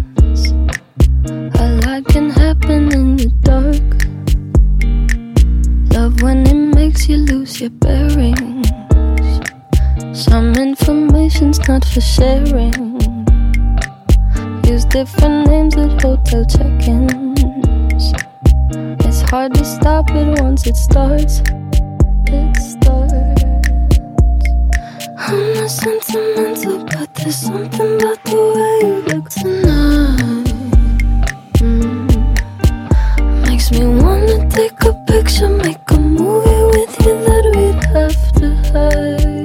[1.60, 3.88] A lot can happen in the dark.
[5.91, 8.86] Love when it makes you lose your bearings.
[10.13, 12.73] Some information's not for sharing.
[14.65, 18.13] Use different names at hotel check-ins.
[19.05, 21.41] It's hard to stop it once it starts.
[22.27, 23.43] It starts.
[25.17, 30.47] I'm not sentimental, but there's something about the way you look tonight.
[31.59, 32.07] Mm.
[33.47, 38.47] Makes me wanna take a picture, make a movie with you that we'd have to
[38.71, 39.36] hide.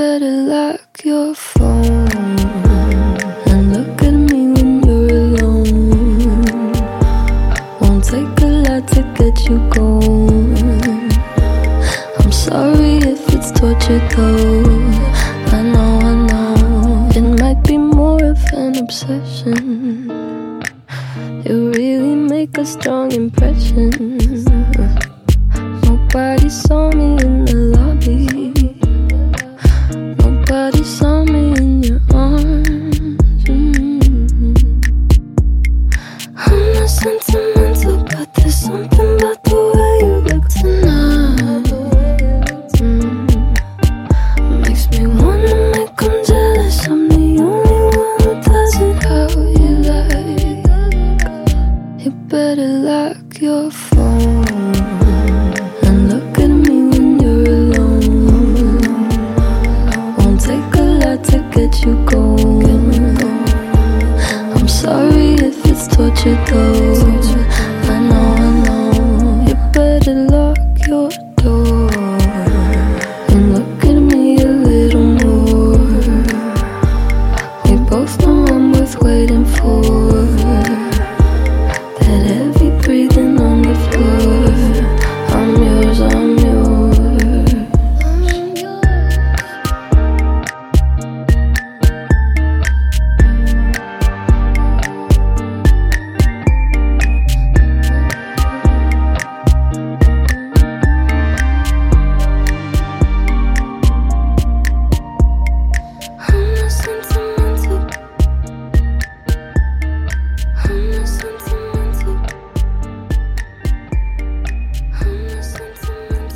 [0.00, 2.08] Better lock your phone
[3.50, 6.72] and look at me when you're alone.
[7.82, 11.12] Won't take a lot to get you going.
[12.18, 14.64] I'm sorry if it's torture though.
[15.52, 17.10] I know, I know.
[17.14, 20.08] It might be more of an obsession.
[21.44, 23.90] You really make a strong impression.
[25.84, 28.49] Nobody saw me in the lobby.
[30.50, 32.69] Nobody saw me in your arms.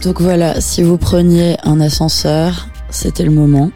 [0.04, 3.70] Donc voilà, si vous preniez un ascenseur, c'était le moment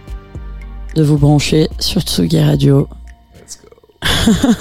[0.94, 2.86] de vous brancher sur Tsugi Radio.
[3.34, 4.50] Let's go.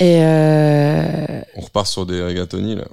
[0.00, 1.42] Et euh...
[1.56, 2.84] On repart sur des rigatoni là.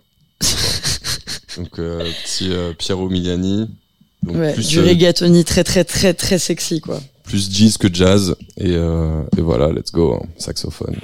[1.55, 3.69] Donc euh, petit euh, Piero Miliani.
[4.23, 6.99] Donc ouais, plus, du euh, rigatoni très très très très sexy quoi.
[7.23, 8.35] plus jazz que jazz.
[8.57, 10.15] Et, et voilà, let's go.
[10.15, 10.97] hein, saxophone.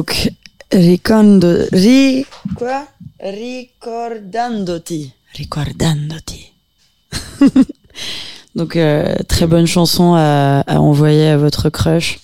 [0.00, 0.32] Donc,
[0.72, 2.24] ricordo, ri,
[2.56, 2.88] quoi?
[3.20, 5.12] Ricordandoti.
[5.34, 6.52] Ricordandoti.
[8.54, 12.18] Donc, euh, très bonne chanson à, à envoyer à votre crush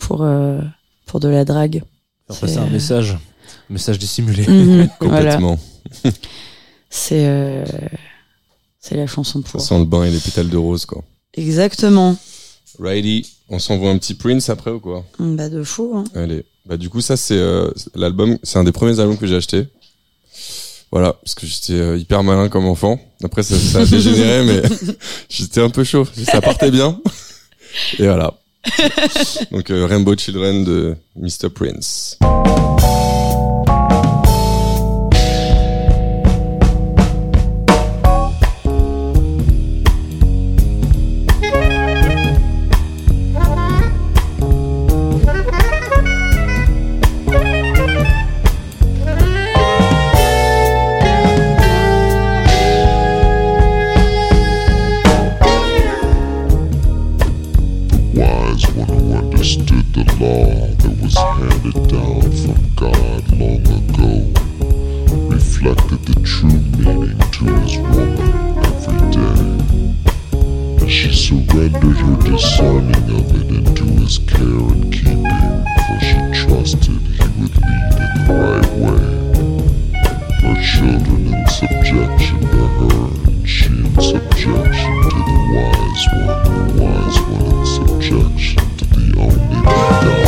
[0.00, 0.60] pour, euh,
[1.06, 1.82] pour de la drague.
[2.26, 3.12] Passer C'est, un euh, message.
[3.12, 4.46] Un message dissimulé.
[4.46, 5.36] Mhm, voilà.
[5.38, 5.58] Complètement.
[6.90, 7.64] C'est, euh,
[8.80, 9.62] c'est la chanson pour.
[9.62, 11.02] Ça sent le bain et les pétales de rose, quoi.
[11.32, 12.16] Exactement.
[12.78, 15.04] Righty, on s'envoie un petit Prince après ou quoi?
[15.18, 16.04] Bah, de fou, hein.
[16.14, 16.44] Allez.
[16.68, 19.66] Bah du coup ça c'est euh, l'album, c'est un des premiers albums que j'ai acheté.
[20.90, 23.00] Voilà, parce que j'étais euh, hyper malin comme enfant.
[23.24, 24.62] Après ça, ça a dégénéré, mais
[25.28, 26.06] j'étais un peu chaud.
[26.24, 27.00] Ça partait bien.
[27.98, 28.34] Et voilà.
[29.50, 32.18] Donc euh, Rainbow Children de Mr Prince.
[65.68, 68.18] Reflected the true meaning to his woman
[68.64, 69.44] every day.
[70.88, 77.26] She surrendered her discerning of it into his care and keeping, for she trusted he
[77.36, 79.08] would lead in the right way.
[80.40, 86.62] Her children in subjection to her, and she in subjection to the wise one, the
[86.82, 90.27] wise one in subjection to the only begotten.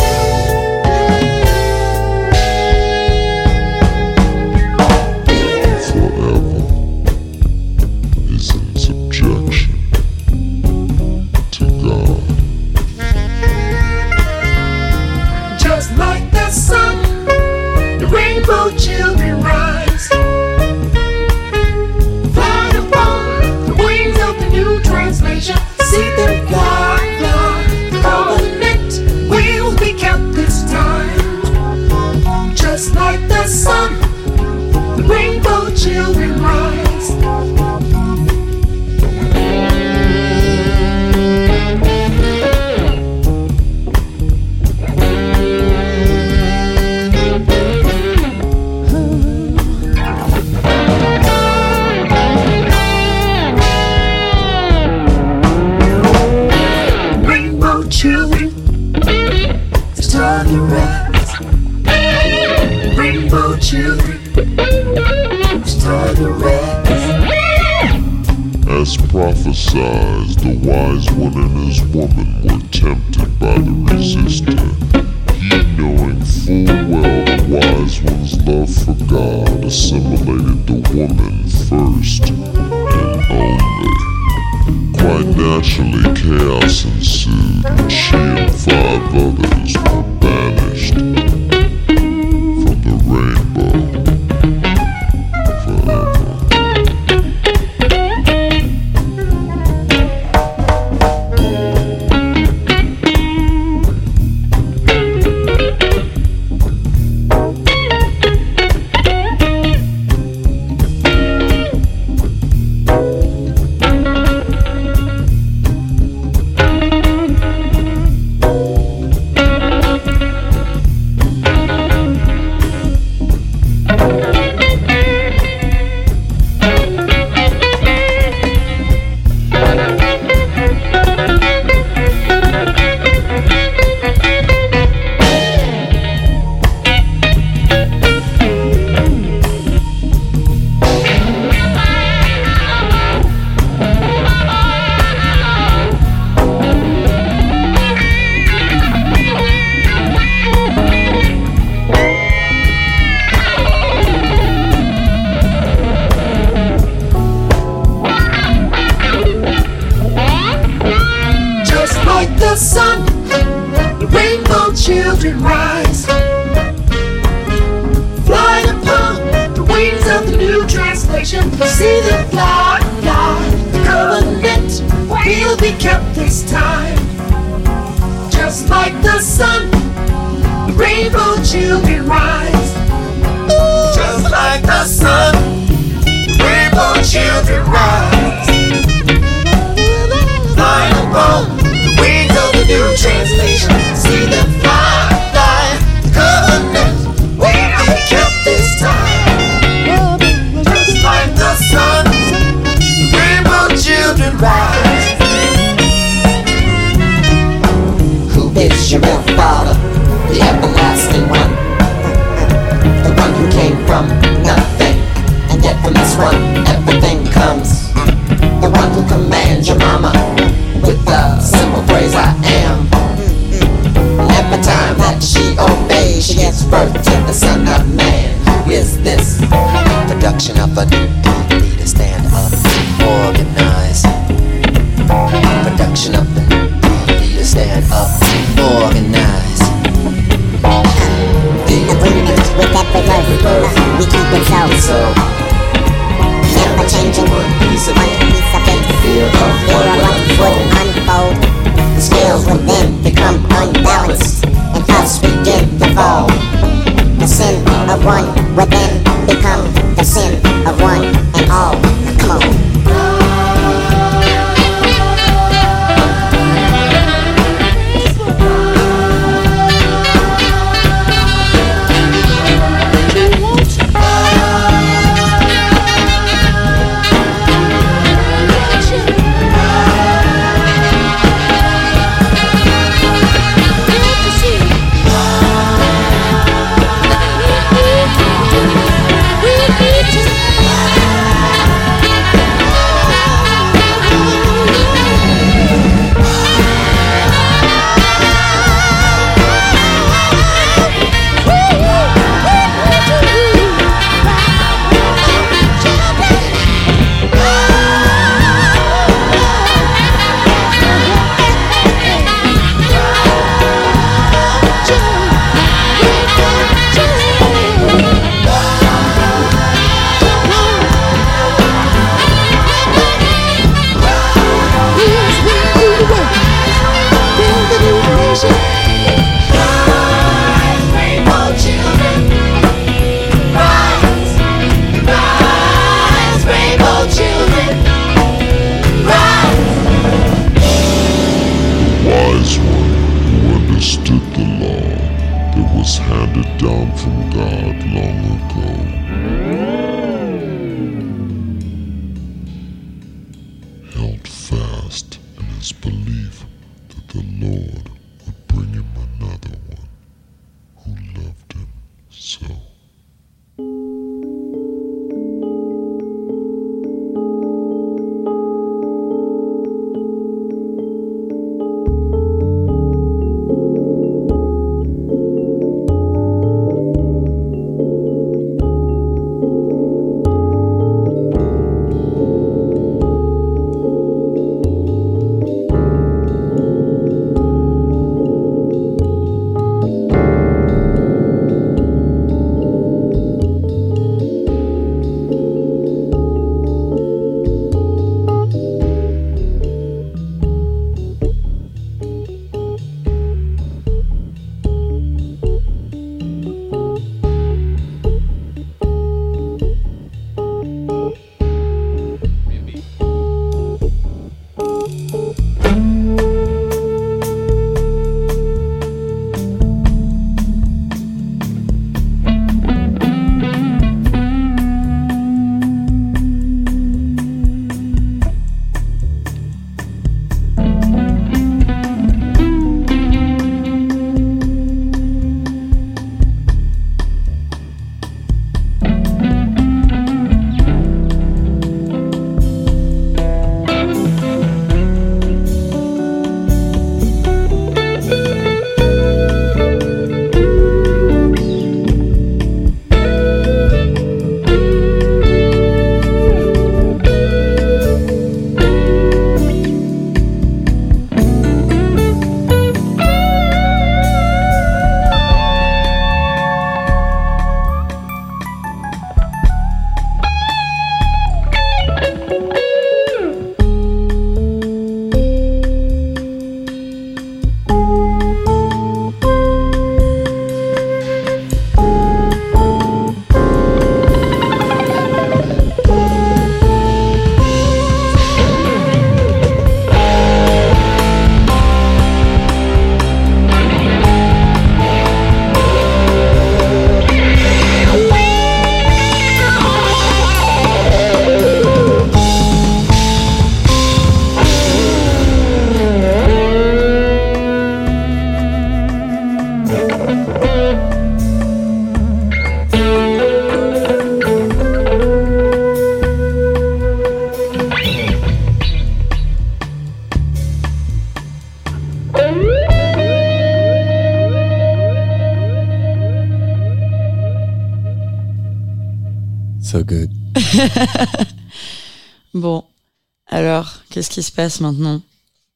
[534.41, 535.03] Passe maintenant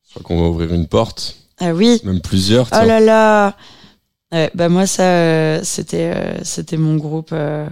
[0.06, 2.68] Je crois qu'on va ouvrir une porte, Ah oui même plusieurs.
[2.72, 3.56] Oh là là
[4.30, 7.68] Ouais, bah moi ça euh, c'était euh, c'était mon groupe euh,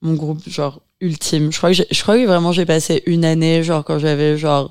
[0.00, 1.52] mon groupe genre ultime.
[1.52, 4.70] Je crois que je crois que vraiment j'ai passé une année genre quand j'avais genre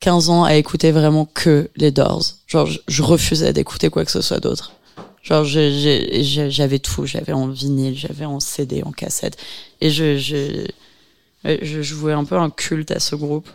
[0.00, 2.24] 15 ans à écouter vraiment que les Doors.
[2.46, 4.72] Genre je, je refusais d'écouter quoi que ce soit d'autre.
[5.22, 9.36] Genre j'avais tout, j'avais en vinyle, j'avais en CD, en cassette
[9.80, 10.66] et je je
[11.44, 13.48] ouais, je jouais un peu un culte à ce groupe.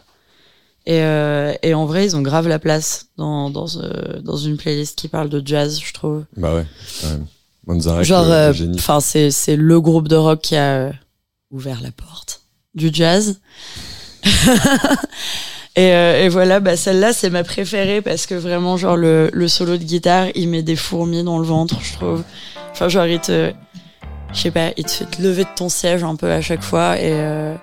[0.85, 4.57] Et, euh, et en vrai, ils ont grave la place dans, dans, euh, dans une
[4.57, 6.25] playlist qui parle de jazz, je trouve.
[6.35, 6.65] Bah ouais,
[7.01, 7.25] quand même.
[7.65, 10.91] Manzarek, Genre, le- le euh, enfin, c'est, c'est le groupe de rock qui a euh,
[11.51, 12.41] ouvert la porte
[12.75, 13.39] du jazz.
[15.75, 19.47] et, euh, et voilà, bah, celle-là, c'est ma préférée parce que vraiment, genre, le, le
[19.47, 22.23] solo de guitare, il met des fourmis dans le ventre, je trouve.
[22.71, 23.51] Enfin, genre, il te,
[24.33, 26.63] je sais pas, il te fait te lever de ton siège un peu à chaque
[26.63, 27.55] fois et, euh,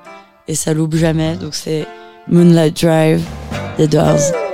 [0.49, 1.37] et ça loupe jamais.
[1.37, 1.87] Donc, c'est
[2.27, 3.25] Moonlight Drive
[3.77, 4.50] The Doors.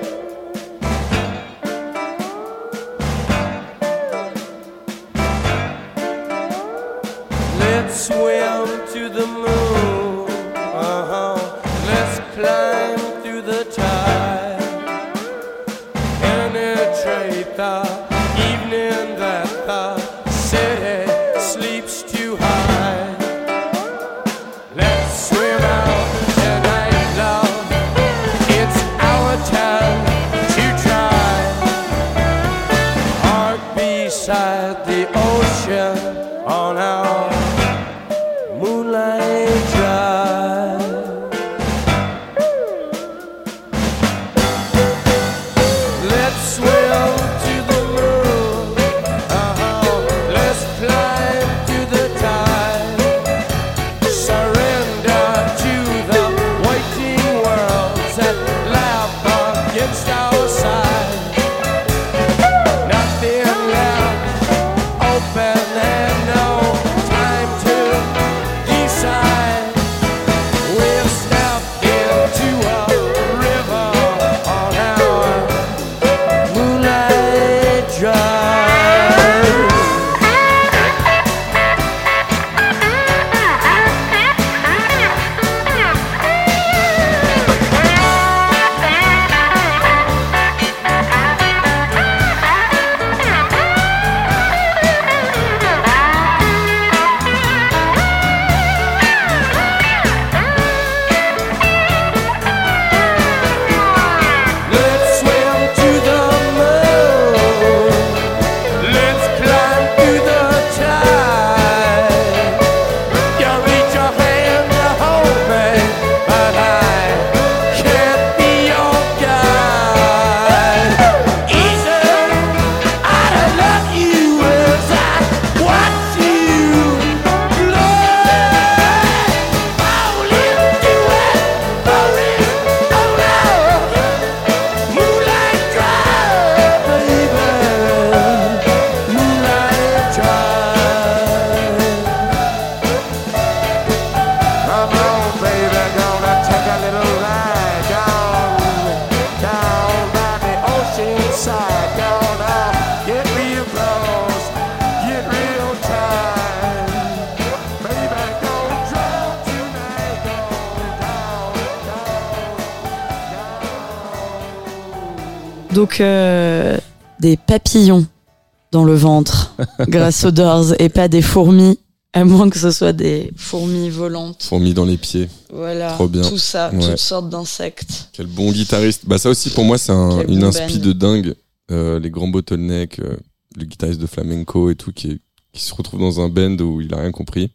[169.88, 171.78] Grâce aux Doors et pas des fourmis,
[172.12, 174.42] à moins que ce soit des fourmis volantes.
[174.42, 175.28] Fourmis dans les pieds.
[175.52, 176.22] Voilà, Trop bien.
[176.22, 176.80] tout ça, Ouais.
[176.80, 178.08] toutes sortes d'insectes.
[178.12, 179.02] Quel bon guitariste.
[179.06, 181.34] Bah ça aussi pour moi c'est un- une bon inspi de dingue.
[181.70, 183.16] Euh, les grands bottlenecks, euh,
[183.56, 185.18] le guitariste de flamenco et tout qui, est-
[185.52, 187.50] qui se retrouve dans un band où il a rien compris.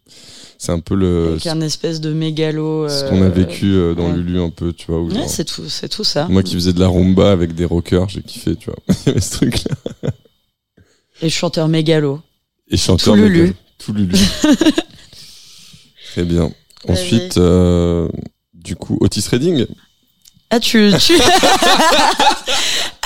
[0.57, 2.87] C'est un peu le Avec un espèce de mégalo.
[2.87, 4.17] ce euh, qu'on a vécu euh, dans ouais.
[4.17, 4.99] Lulu un peu, tu vois.
[5.01, 6.27] où Ouais, genre- c'est tout, c'est tout ça.
[6.29, 8.77] moi qui faisais de la rumba avec des rockers, j'ai kiffé, tu vois.
[9.05, 9.75] Il y avait ce truc là.
[11.22, 12.22] Et chanteur mégalo.
[12.69, 13.41] Et chanteur Tout Lulu.
[13.41, 13.56] métal.
[13.77, 14.15] Tout Lulu.
[16.11, 16.52] Très bien.
[16.88, 18.07] Ensuite, euh,
[18.53, 19.65] du coup, Otis Redding.
[20.49, 20.91] Ah, tu.
[20.99, 21.14] tu...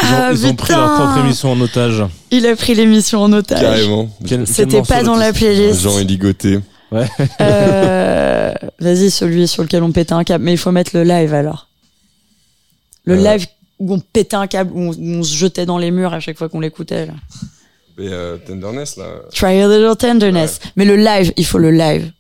[0.04, 2.04] Ils ont, ah, ils ont pris leur propre émission en otage.
[2.30, 3.62] Il a pris l'émission en otage.
[3.62, 4.10] Carrément.
[4.46, 5.82] C'était pas dans la playlist.
[5.82, 6.60] Jean est ligoté.
[7.42, 10.44] Euh, Vas-y, celui sur lequel on pétait un câble.
[10.44, 11.70] Mais il faut mettre le live alors.
[13.06, 13.32] Le Euh.
[13.38, 13.48] live
[13.80, 16.20] où on pétait un câble, où on, où on se jetait dans les murs à
[16.20, 17.08] chaque fois qu'on l'écoutait.
[17.98, 19.06] Et euh, Tenderness, là.
[19.34, 20.60] Try a little tenderness.
[20.76, 22.12] Mais le live, il faut le live.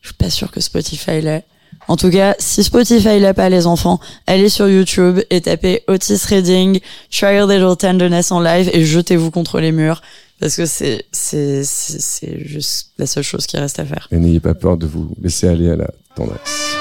[0.00, 1.44] Je suis pas sûre que Spotify l'ait.
[1.88, 6.20] En tout cas, si Spotify l'a pas les enfants, allez sur YouTube et tapez Otis
[6.28, 6.80] Reading,
[7.10, 10.00] Try a Little Tenderness en live et jetez-vous contre les murs
[10.40, 14.08] parce que c'est c'est c'est c'est juste la seule chose qui reste à faire.
[14.10, 16.76] Et n'ayez pas peur de vous laisser aller à la tendresse.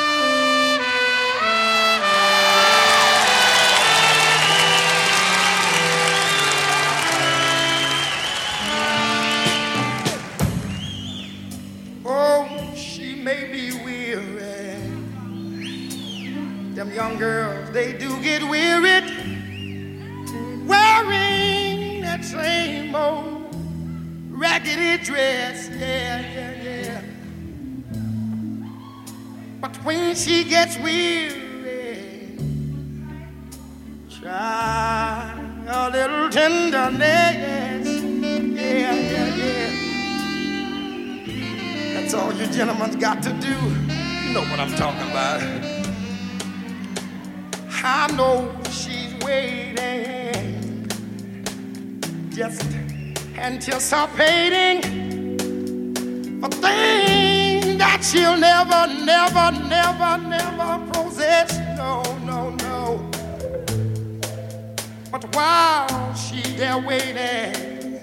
[25.04, 25.70] Dress.
[25.70, 27.02] Yeah, yeah, yeah.
[29.62, 32.38] But when she gets weary,
[34.10, 35.34] try
[35.68, 38.02] a little tenderness.
[38.62, 39.70] Yeah, yeah, yeah.
[41.94, 43.56] That's all you gentlemen got to do.
[44.28, 45.42] You know what I'm talking about.
[47.86, 50.88] I know she's waiting,
[52.30, 52.64] just
[53.38, 54.80] anticipating
[56.44, 61.58] a thing that she'll never, never, never, never possess.
[61.78, 63.10] No, no, no.
[65.12, 68.00] But while she's there waiting,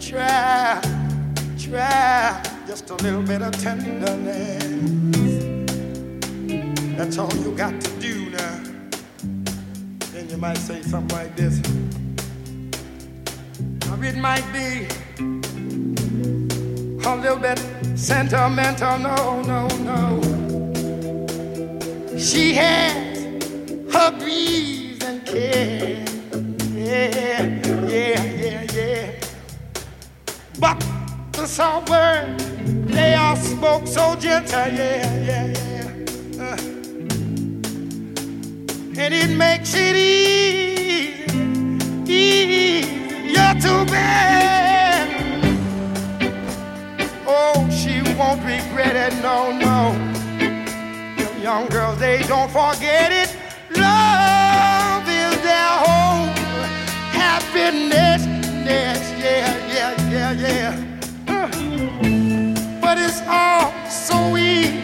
[0.00, 0.80] try
[1.58, 4.64] try just a little bit of tenderness.
[6.96, 8.60] That's all you got to do now.
[10.12, 11.60] Then you might say something like this.
[14.02, 14.86] It might be
[17.06, 17.58] a little bit
[17.96, 18.98] sentimental.
[18.98, 20.20] No, no, no.
[22.18, 23.18] She has
[23.92, 26.04] her griefs and care.
[26.74, 27.44] Yeah,
[27.86, 29.12] yeah, yeah, yeah.
[30.58, 30.78] But
[31.32, 32.38] the soft word
[32.88, 36.42] they all spoke so gentle, yeah, yeah, yeah.
[36.42, 36.56] Uh,
[38.98, 41.24] and it makes it easy.
[42.06, 42.99] easy,
[43.30, 45.08] easier too bad.
[47.26, 49.96] Oh, she won't regret it, no, no.
[51.40, 53.36] Young girls, they don't forget it.
[53.76, 56.26] Love is their whole
[57.12, 58.26] happiness,
[58.66, 60.74] yes, yeah, yeah, yeah, yeah.
[61.28, 64.80] Uh, but it's all so easy.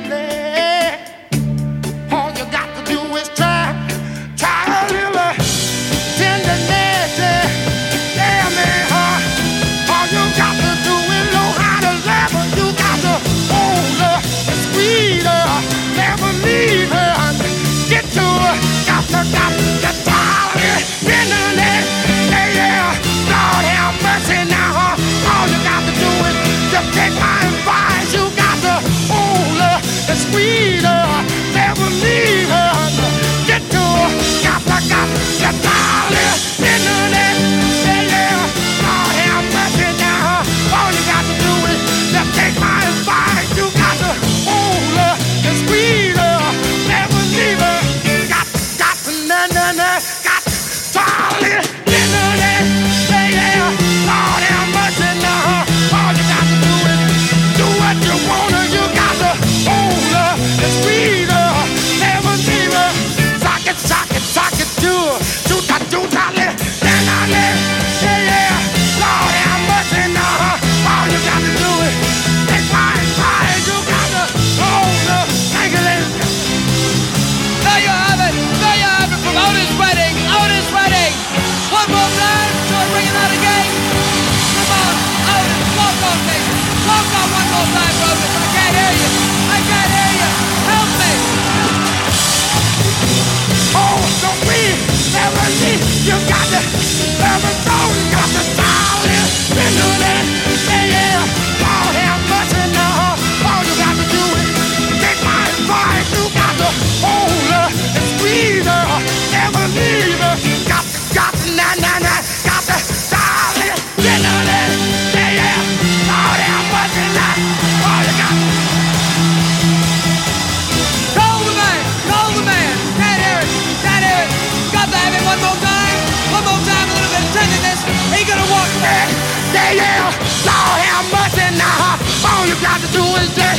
[132.76, 133.56] got to do is get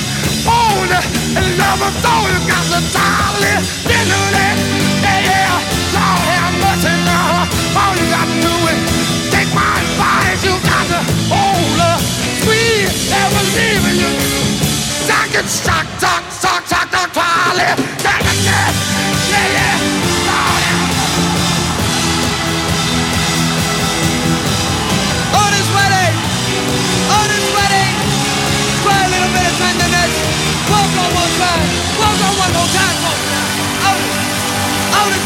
[1.38, 2.22] and love a soul.
[2.30, 2.82] You got to
[5.02, 5.58] yeah, yeah.
[5.98, 7.50] Lord have mercy now.
[7.82, 8.80] All you got to do is
[9.34, 10.46] take my advice.
[10.46, 11.02] You got to
[11.34, 11.98] hold a
[12.46, 14.14] sweet and believe in you.
[15.10, 17.74] Sock it, sock, sock, sock, sock, sock, sock, yeah.
[17.98, 19.97] sock, sock,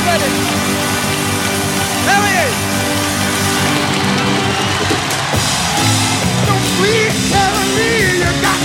[0.05, 0.31] ready.
[2.07, 2.55] There he is.
[6.47, 7.89] So please tell me
[8.21, 8.61] you got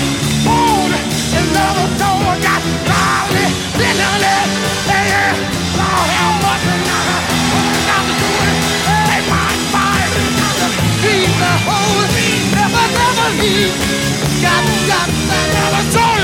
[0.47, 0.93] food
[1.39, 1.93] and love us
[2.43, 4.51] got violence, bitterness,
[4.89, 5.37] and
[5.79, 7.07] Lord, how much and not
[7.89, 8.57] got to do it.
[9.11, 10.69] They find fire and got to
[11.43, 12.03] the whole.
[12.57, 13.75] Never, never leave.
[14.43, 16.16] Got, got, never, never,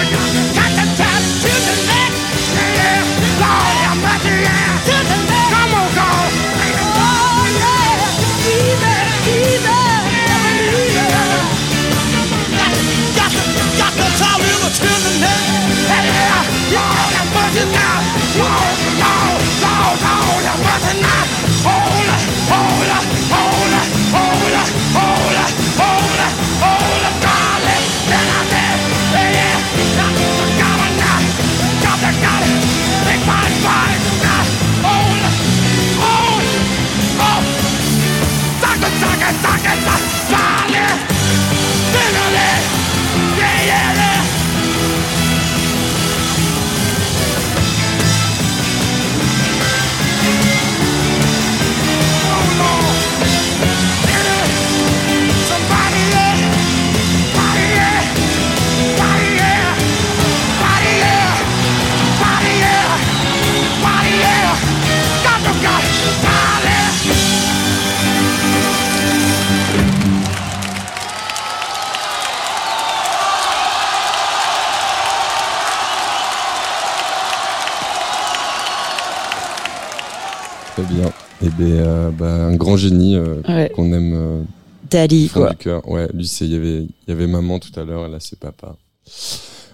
[81.70, 83.70] euh, bah, un grand génie euh, Ouais.
[83.74, 84.42] qu'on aime euh,
[84.90, 85.50] Dali, quoi.
[85.50, 85.88] du cœur.
[85.88, 88.18] Ouais, lui, c'est, il y avait, il y avait maman tout à l'heure, et là,
[88.20, 88.76] c'est papa.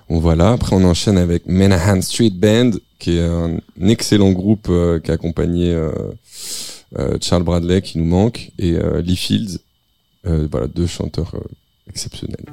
[0.08, 0.52] Bon, voilà.
[0.52, 5.14] Après, on enchaîne avec Menahan Street Band, qui est un excellent groupe euh, qui a
[5.14, 5.90] accompagné euh,
[6.98, 9.58] euh, Charles Bradley, qui nous manque, et Lee Fields.
[10.24, 11.34] Voilà, deux chanteurs
[11.88, 12.44] exceptionnels.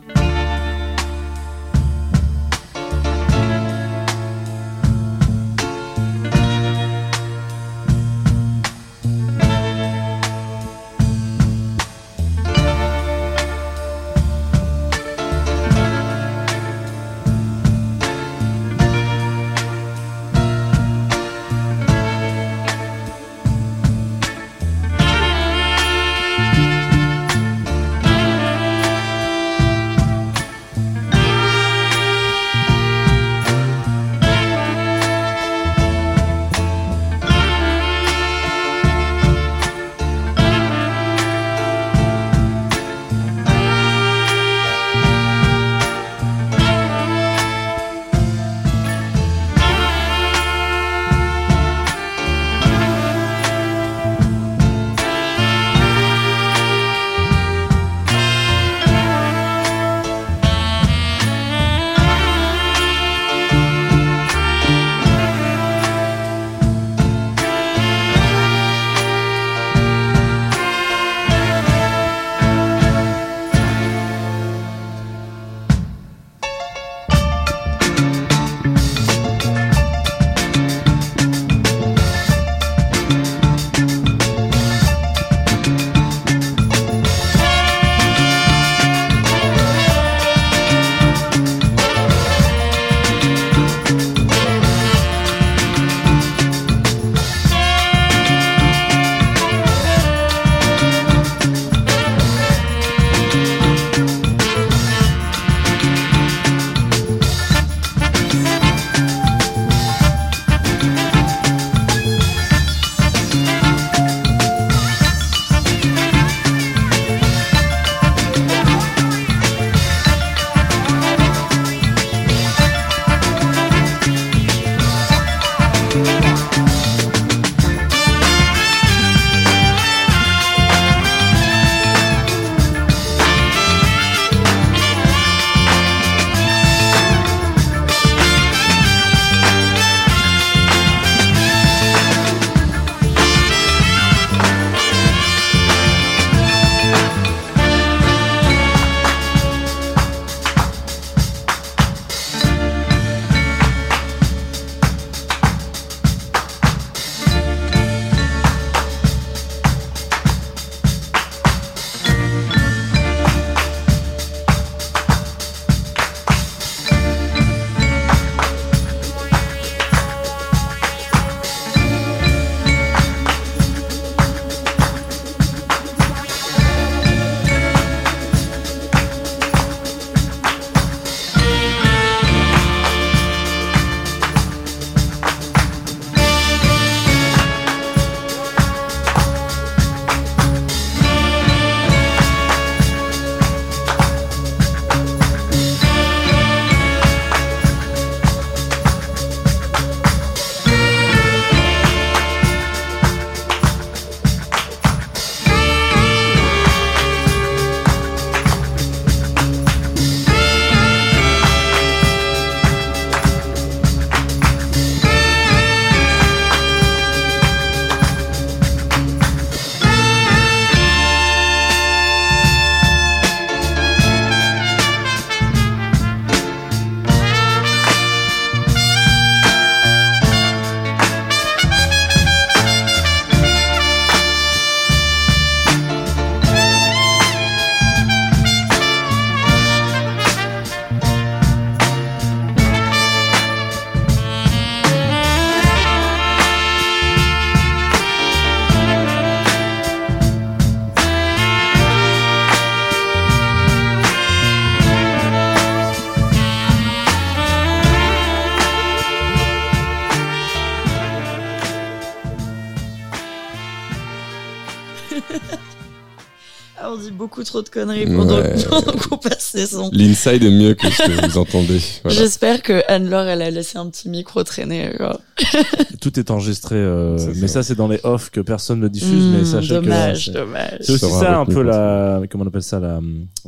[267.36, 268.56] Beaucoup trop de conneries pendant, Ouais.
[268.70, 269.90] pendant qu'on passe ces sons.
[269.91, 271.82] L'inside est mieux que ce que vous entendez.
[272.03, 272.18] Voilà.
[272.20, 274.91] J'espère que Anne-Laure, elle a laissé un petit micro traîner.
[276.02, 277.56] Tout est enregistré, euh, mais ça.
[277.56, 280.32] ça c'est dans les off que personne ne diffuse, Hmm, mais sachez que dommage, c'est-
[280.32, 280.78] dommage.
[280.82, 282.99] c'est aussi ça un peu la comment on appelle ça la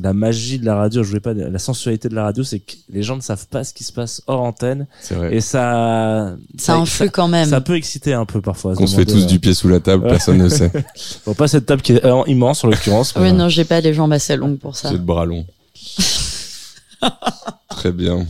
[0.02, 1.04] la magie de la radio.
[1.04, 3.64] Je voulais pas la sensualité de la radio, c'est que les gens ne savent pas
[3.64, 5.36] ce qui se passe hors antenne C'est vrai.
[5.36, 7.48] et ça Ça influe quand même.
[7.50, 8.74] ça peut exciter un peu parfois.
[8.76, 10.72] Qu'on se fait tous du pied sous la table, personne ne sait.
[10.76, 10.82] euh,
[11.26, 13.16] Bon, pas cette table qui est euh, immense en l'occurrence.
[13.16, 14.90] mais, Oui, euh, non, j'ai pas les jambes assez longues pour ça.
[14.90, 15.46] C'est le bras long.
[17.70, 18.26] Très bien.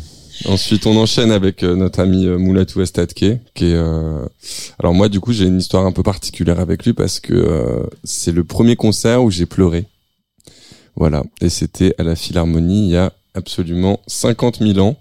[0.45, 3.73] Ensuite, on enchaîne avec euh, notre ami euh, Moulatou Estatke, qui est.
[3.73, 4.23] euh,
[4.77, 7.83] Alors moi, du coup, j'ai une histoire un peu particulière avec lui parce que euh,
[8.03, 9.85] c'est le premier concert où j'ai pleuré.
[10.95, 14.95] Voilà, et c'était à la Philharmonie il y a absolument 50 000 ans.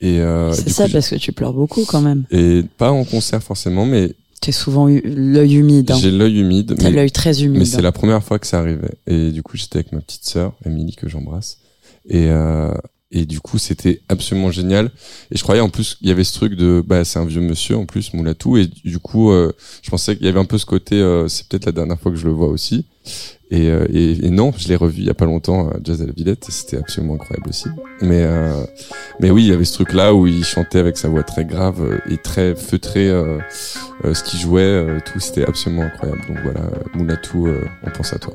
[0.00, 0.18] Et,
[0.52, 2.24] C'est ça coup, parce que tu pleures beaucoup quand même.
[2.30, 5.92] j'ai- et pas en concert forcément, mais T'es souvent eu l'œil humide.
[5.92, 5.98] hein.
[6.00, 6.74] j'ai l'œil humide.
[6.78, 7.60] T'as l'œil très humide.
[7.60, 8.94] mais c'est la première fois que ça arrivait.
[9.06, 11.58] Et du coup, j'étais avec ma petite sœur, Émilie, que j'embrasse.
[12.08, 12.74] Et, euh,
[13.12, 14.90] et du coup, c'était absolument génial.
[15.30, 17.40] Et je croyais en plus qu'il y avait ce truc de, bah, c'est un vieux
[17.40, 18.56] monsieur en plus, Moulatou.
[18.56, 19.52] Et du coup, euh,
[19.82, 22.10] je pensais qu'il y avait un peu ce côté, euh, c'est peut-être la dernière fois
[22.10, 22.84] que je le vois aussi.
[23.52, 26.00] Et, euh, et, et non, je l'ai revu il y a pas longtemps à Jazz
[26.00, 26.48] à la Villette.
[26.48, 27.68] Et c'était absolument incroyable aussi.
[28.00, 28.64] Mais, euh,
[29.20, 31.82] mais oui, il y avait ce truc-là où il chantait avec sa voix très grave
[31.82, 33.10] euh, et très feutrée.
[33.10, 33.38] euh,
[34.04, 36.22] euh, ce qu'il jouait, euh, tout, c'était absolument incroyable.
[36.28, 38.34] Donc voilà, euh, Moulatou, euh, on pense à toi.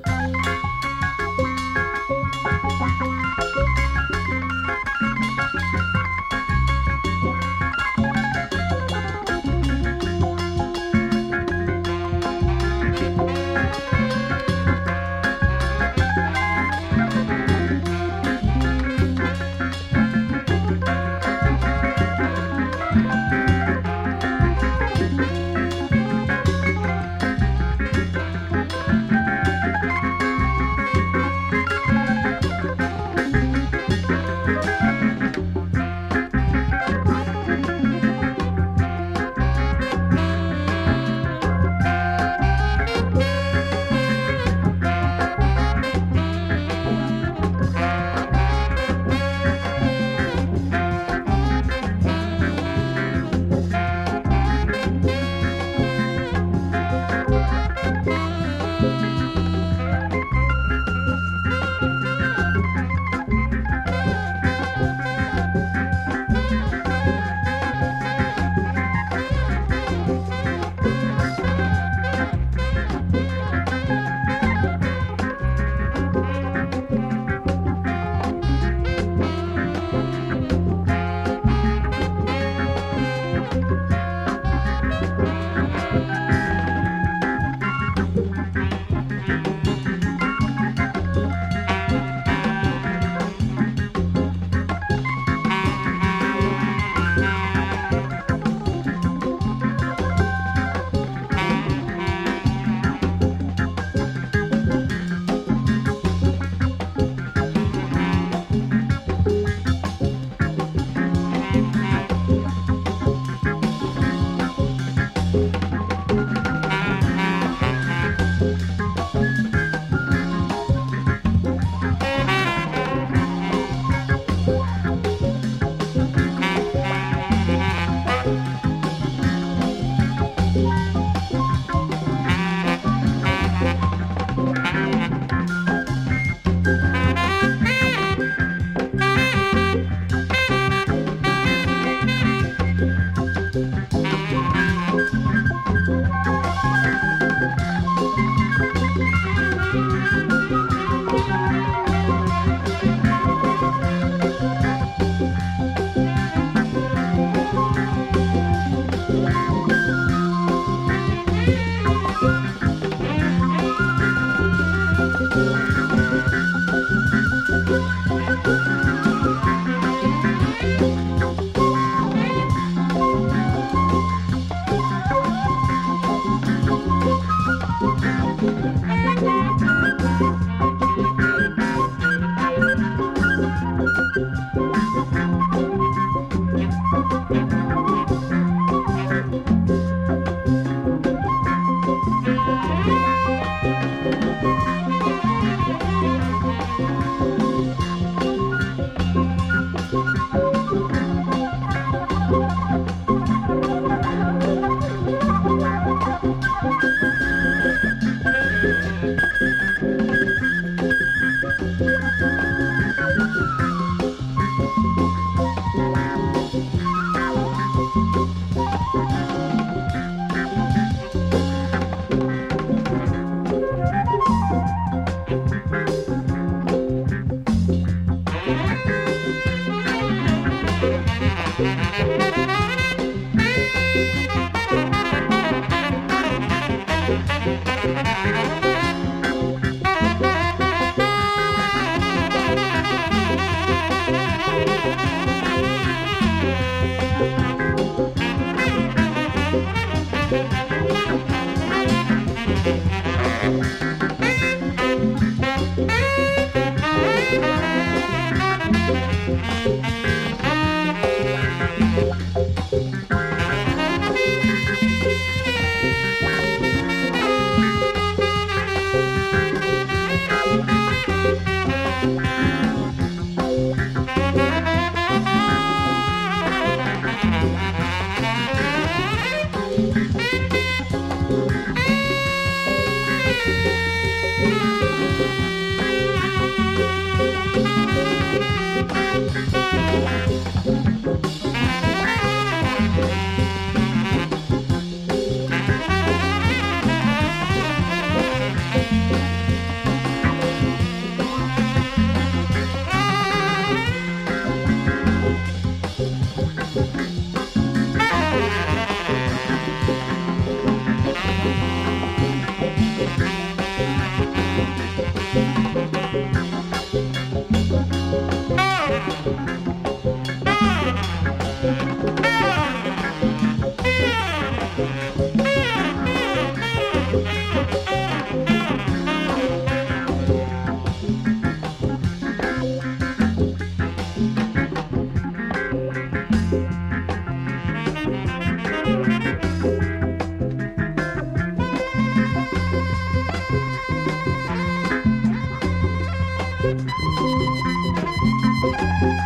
[348.79, 349.17] Merci.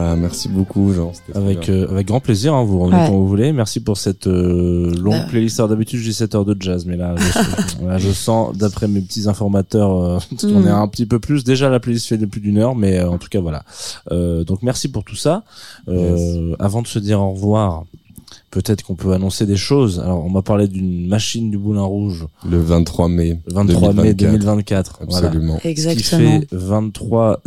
[0.00, 1.12] Bah, merci beaucoup, Jean.
[1.34, 3.06] Avec, euh, avec grand plaisir, hein, vous revenez Ouais.
[3.08, 3.52] quand vous voulez.
[3.52, 5.26] Merci pour cette euh, longue Bah.
[5.28, 5.60] playlist.
[5.60, 8.88] Alors d'habitude, je dis 7 heures de jazz, mais là, je, là, je sens, d'après
[8.88, 10.66] mes petits informateurs, euh, qu'on Mm.
[10.66, 11.44] est un petit peu plus.
[11.44, 13.62] Déjà, la playlist fait de plus d'une heure, mais euh, en tout cas, voilà.
[14.10, 15.42] Euh, donc, merci pour tout ça.
[15.88, 17.84] Euh, Avant de se dire au revoir,
[18.50, 20.00] peut-être qu'on peut annoncer des choses.
[20.00, 23.38] Alors, on m'a parlé d'une machine du Boulin Rouge, Le 23 mai.
[23.46, 24.16] le 23 mai 2024.
[24.16, 25.00] 2024.
[25.08, 25.26] Voilà.
[25.28, 25.58] Absolument.
[25.64, 26.40] Exactement.
[26.40, 27.40] Qui fait 23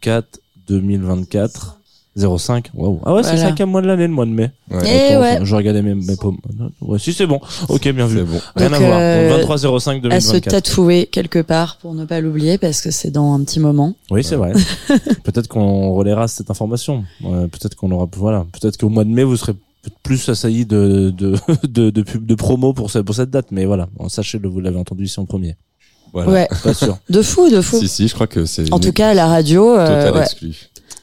[0.00, 0.38] 04
[0.68, 1.72] 2024
[2.16, 2.70] 05.
[2.74, 3.00] Waouh.
[3.04, 3.48] Ah ouais, c'est le Voilà.
[3.50, 4.50] cinquième mois de l'année, le mois de mai.
[4.70, 4.78] Ouais.
[4.88, 5.38] Et Attends, ouais.
[5.42, 6.38] Je regardais mes, mes paumes.
[6.80, 7.40] Ouais, si c'est bon.
[7.68, 8.18] Ok, bien vu.
[8.18, 8.40] C'est bon.
[8.56, 8.98] Rien Donc, à voir.
[9.00, 10.50] euh, Donc 23 05 À se 2024.
[10.50, 13.94] tatouer quelque part pour ne pas l'oublier parce que c'est dans un petit moment.
[14.10, 14.52] Oui, c'est vrai.
[15.24, 17.04] peut-être qu'on relaiera cette information.
[17.22, 18.46] Ouais, peut-être qu'on aura, voilà.
[18.58, 19.52] Peut-être qu'au mois de mai, vous serez
[20.02, 21.34] plus assaillis de, de,
[21.68, 23.46] de, de, pub, de promo pour, ce- pour cette date.
[23.50, 23.88] Mais voilà.
[24.08, 25.56] Sachez-le, vous l'avez entendu ici en premier.
[26.12, 26.30] Voilà.
[26.30, 26.96] Ouais, Pas sûr.
[27.10, 27.78] de fou, de fou.
[27.78, 28.72] Si, si, je crois que c'est.
[28.72, 30.22] En une tout cas, à la radio, euh, Total ouais.
[30.22, 30.54] exclu.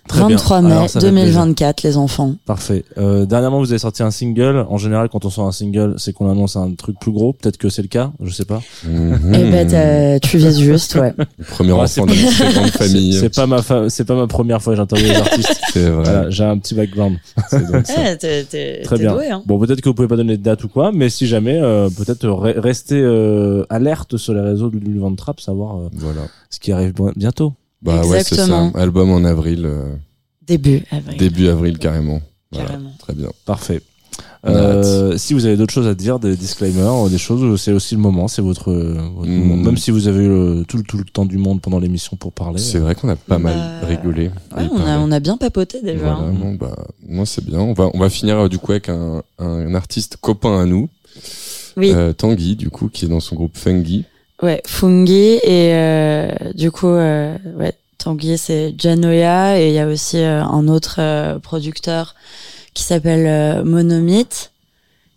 [0.07, 0.35] Très bien.
[0.35, 1.23] 23 mai Alors, ça fait plaisir.
[1.33, 2.35] 2024, les enfants.
[2.45, 2.83] Parfait.
[2.97, 4.65] Euh, dernièrement, vous avez sorti un single.
[4.69, 7.31] En général, quand on sort un single, c'est qu'on annonce un truc plus gros.
[7.33, 8.11] Peut-être que c'est le cas.
[8.21, 8.61] Je sais pas.
[8.85, 9.31] Mhm.
[9.33, 11.13] Eh ben, t'as- tu vises juste, ouais.
[11.37, 13.13] Le premier Ouais, enfant c'est d'une très grande famille.
[13.13, 15.61] c'est pas ma fa- c'est pas ma première fois que j'interviewe les artistes.
[15.73, 16.03] C'est vrai.
[16.03, 17.17] Voilà, j'ai un petit background.
[17.49, 17.93] C'est donc ça.
[18.11, 19.13] Eh, t'es- t'es Très t'es bien.
[19.13, 19.41] doué, hein.
[19.47, 21.89] Bon, peut-être que vous pouvez pas donner de date ou quoi, mais si jamais, euh,
[21.89, 26.21] peut-être re- rester euh, alerte sur les réseaux de Lulu Van Trapp, savoir euh, Voilà.
[26.49, 27.53] ce qui arrive bientôt.
[27.83, 28.43] Bah ouais, c'est ça.
[28.43, 28.71] Exactement.
[28.75, 29.93] Album en avril, euh,
[30.47, 31.17] Début, avril.
[31.17, 32.21] début avril carrément.
[32.51, 32.67] Voilà.
[32.69, 32.91] Carrément.
[32.99, 33.29] Très bien.
[33.45, 33.81] Parfait.
[34.45, 37.95] Euh, si vous avez d'autres choses à dire, des disclaimers, ou des choses, c'est aussi
[37.95, 39.43] le moment, c'est votre, euh, votre Mm.
[39.43, 39.63] moment.
[39.63, 42.17] Même si vous avez eu le- tout, le- tout le temps du monde pendant l'émission
[42.17, 42.59] pour parler.
[42.59, 44.27] C'est vrai qu'on a pas mal Bah, rigolé.
[44.27, 44.91] Ouais, on a, parlé.
[45.05, 46.13] on a bien papoté déjà.
[46.13, 46.33] Voilà, hein.
[46.37, 46.75] bon, bah,
[47.07, 47.59] moi c'est bien.
[47.59, 50.89] On va, on va finir euh, du coup avec un, un artiste copain à nous,
[51.77, 54.03] Oui, euh, Tanguy, du coup, qui est dans son groupe Fungi.
[54.41, 59.87] Ouais, Fungi et euh, du coup, euh, ouais, Tanguy c'est Janoya et il y a
[59.87, 62.15] aussi euh, un autre euh, producteur
[62.73, 64.51] qui s'appelle euh, Monomythe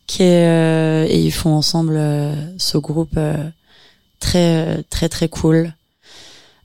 [0.06, 3.48] qui est euh, et ils font ensemble euh, ce groupe euh,
[4.20, 5.72] très très très cool.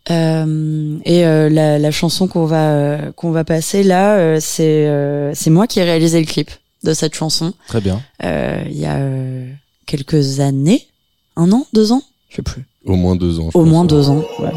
[0.09, 4.87] Euh, et euh, la, la chanson qu'on va euh, qu'on va passer là, euh, c'est
[4.87, 6.49] euh, c'est moi qui ai réalisé le clip
[6.83, 8.01] de cette chanson Très bien.
[8.23, 9.47] euh, il y a euh,
[9.85, 10.87] quelques années,
[11.35, 12.63] un an, deux ans, je sais plus.
[12.85, 13.49] Au moins deux ans.
[13.53, 13.87] je Au pense, moins ouais.
[13.87, 14.49] deux ans, ouais.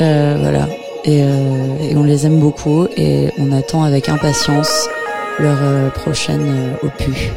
[0.00, 0.68] Euh, voilà.
[1.04, 4.88] Et, euh, et on les aime beaucoup et on attend avec impatience
[5.38, 7.30] leur euh, prochaine opus.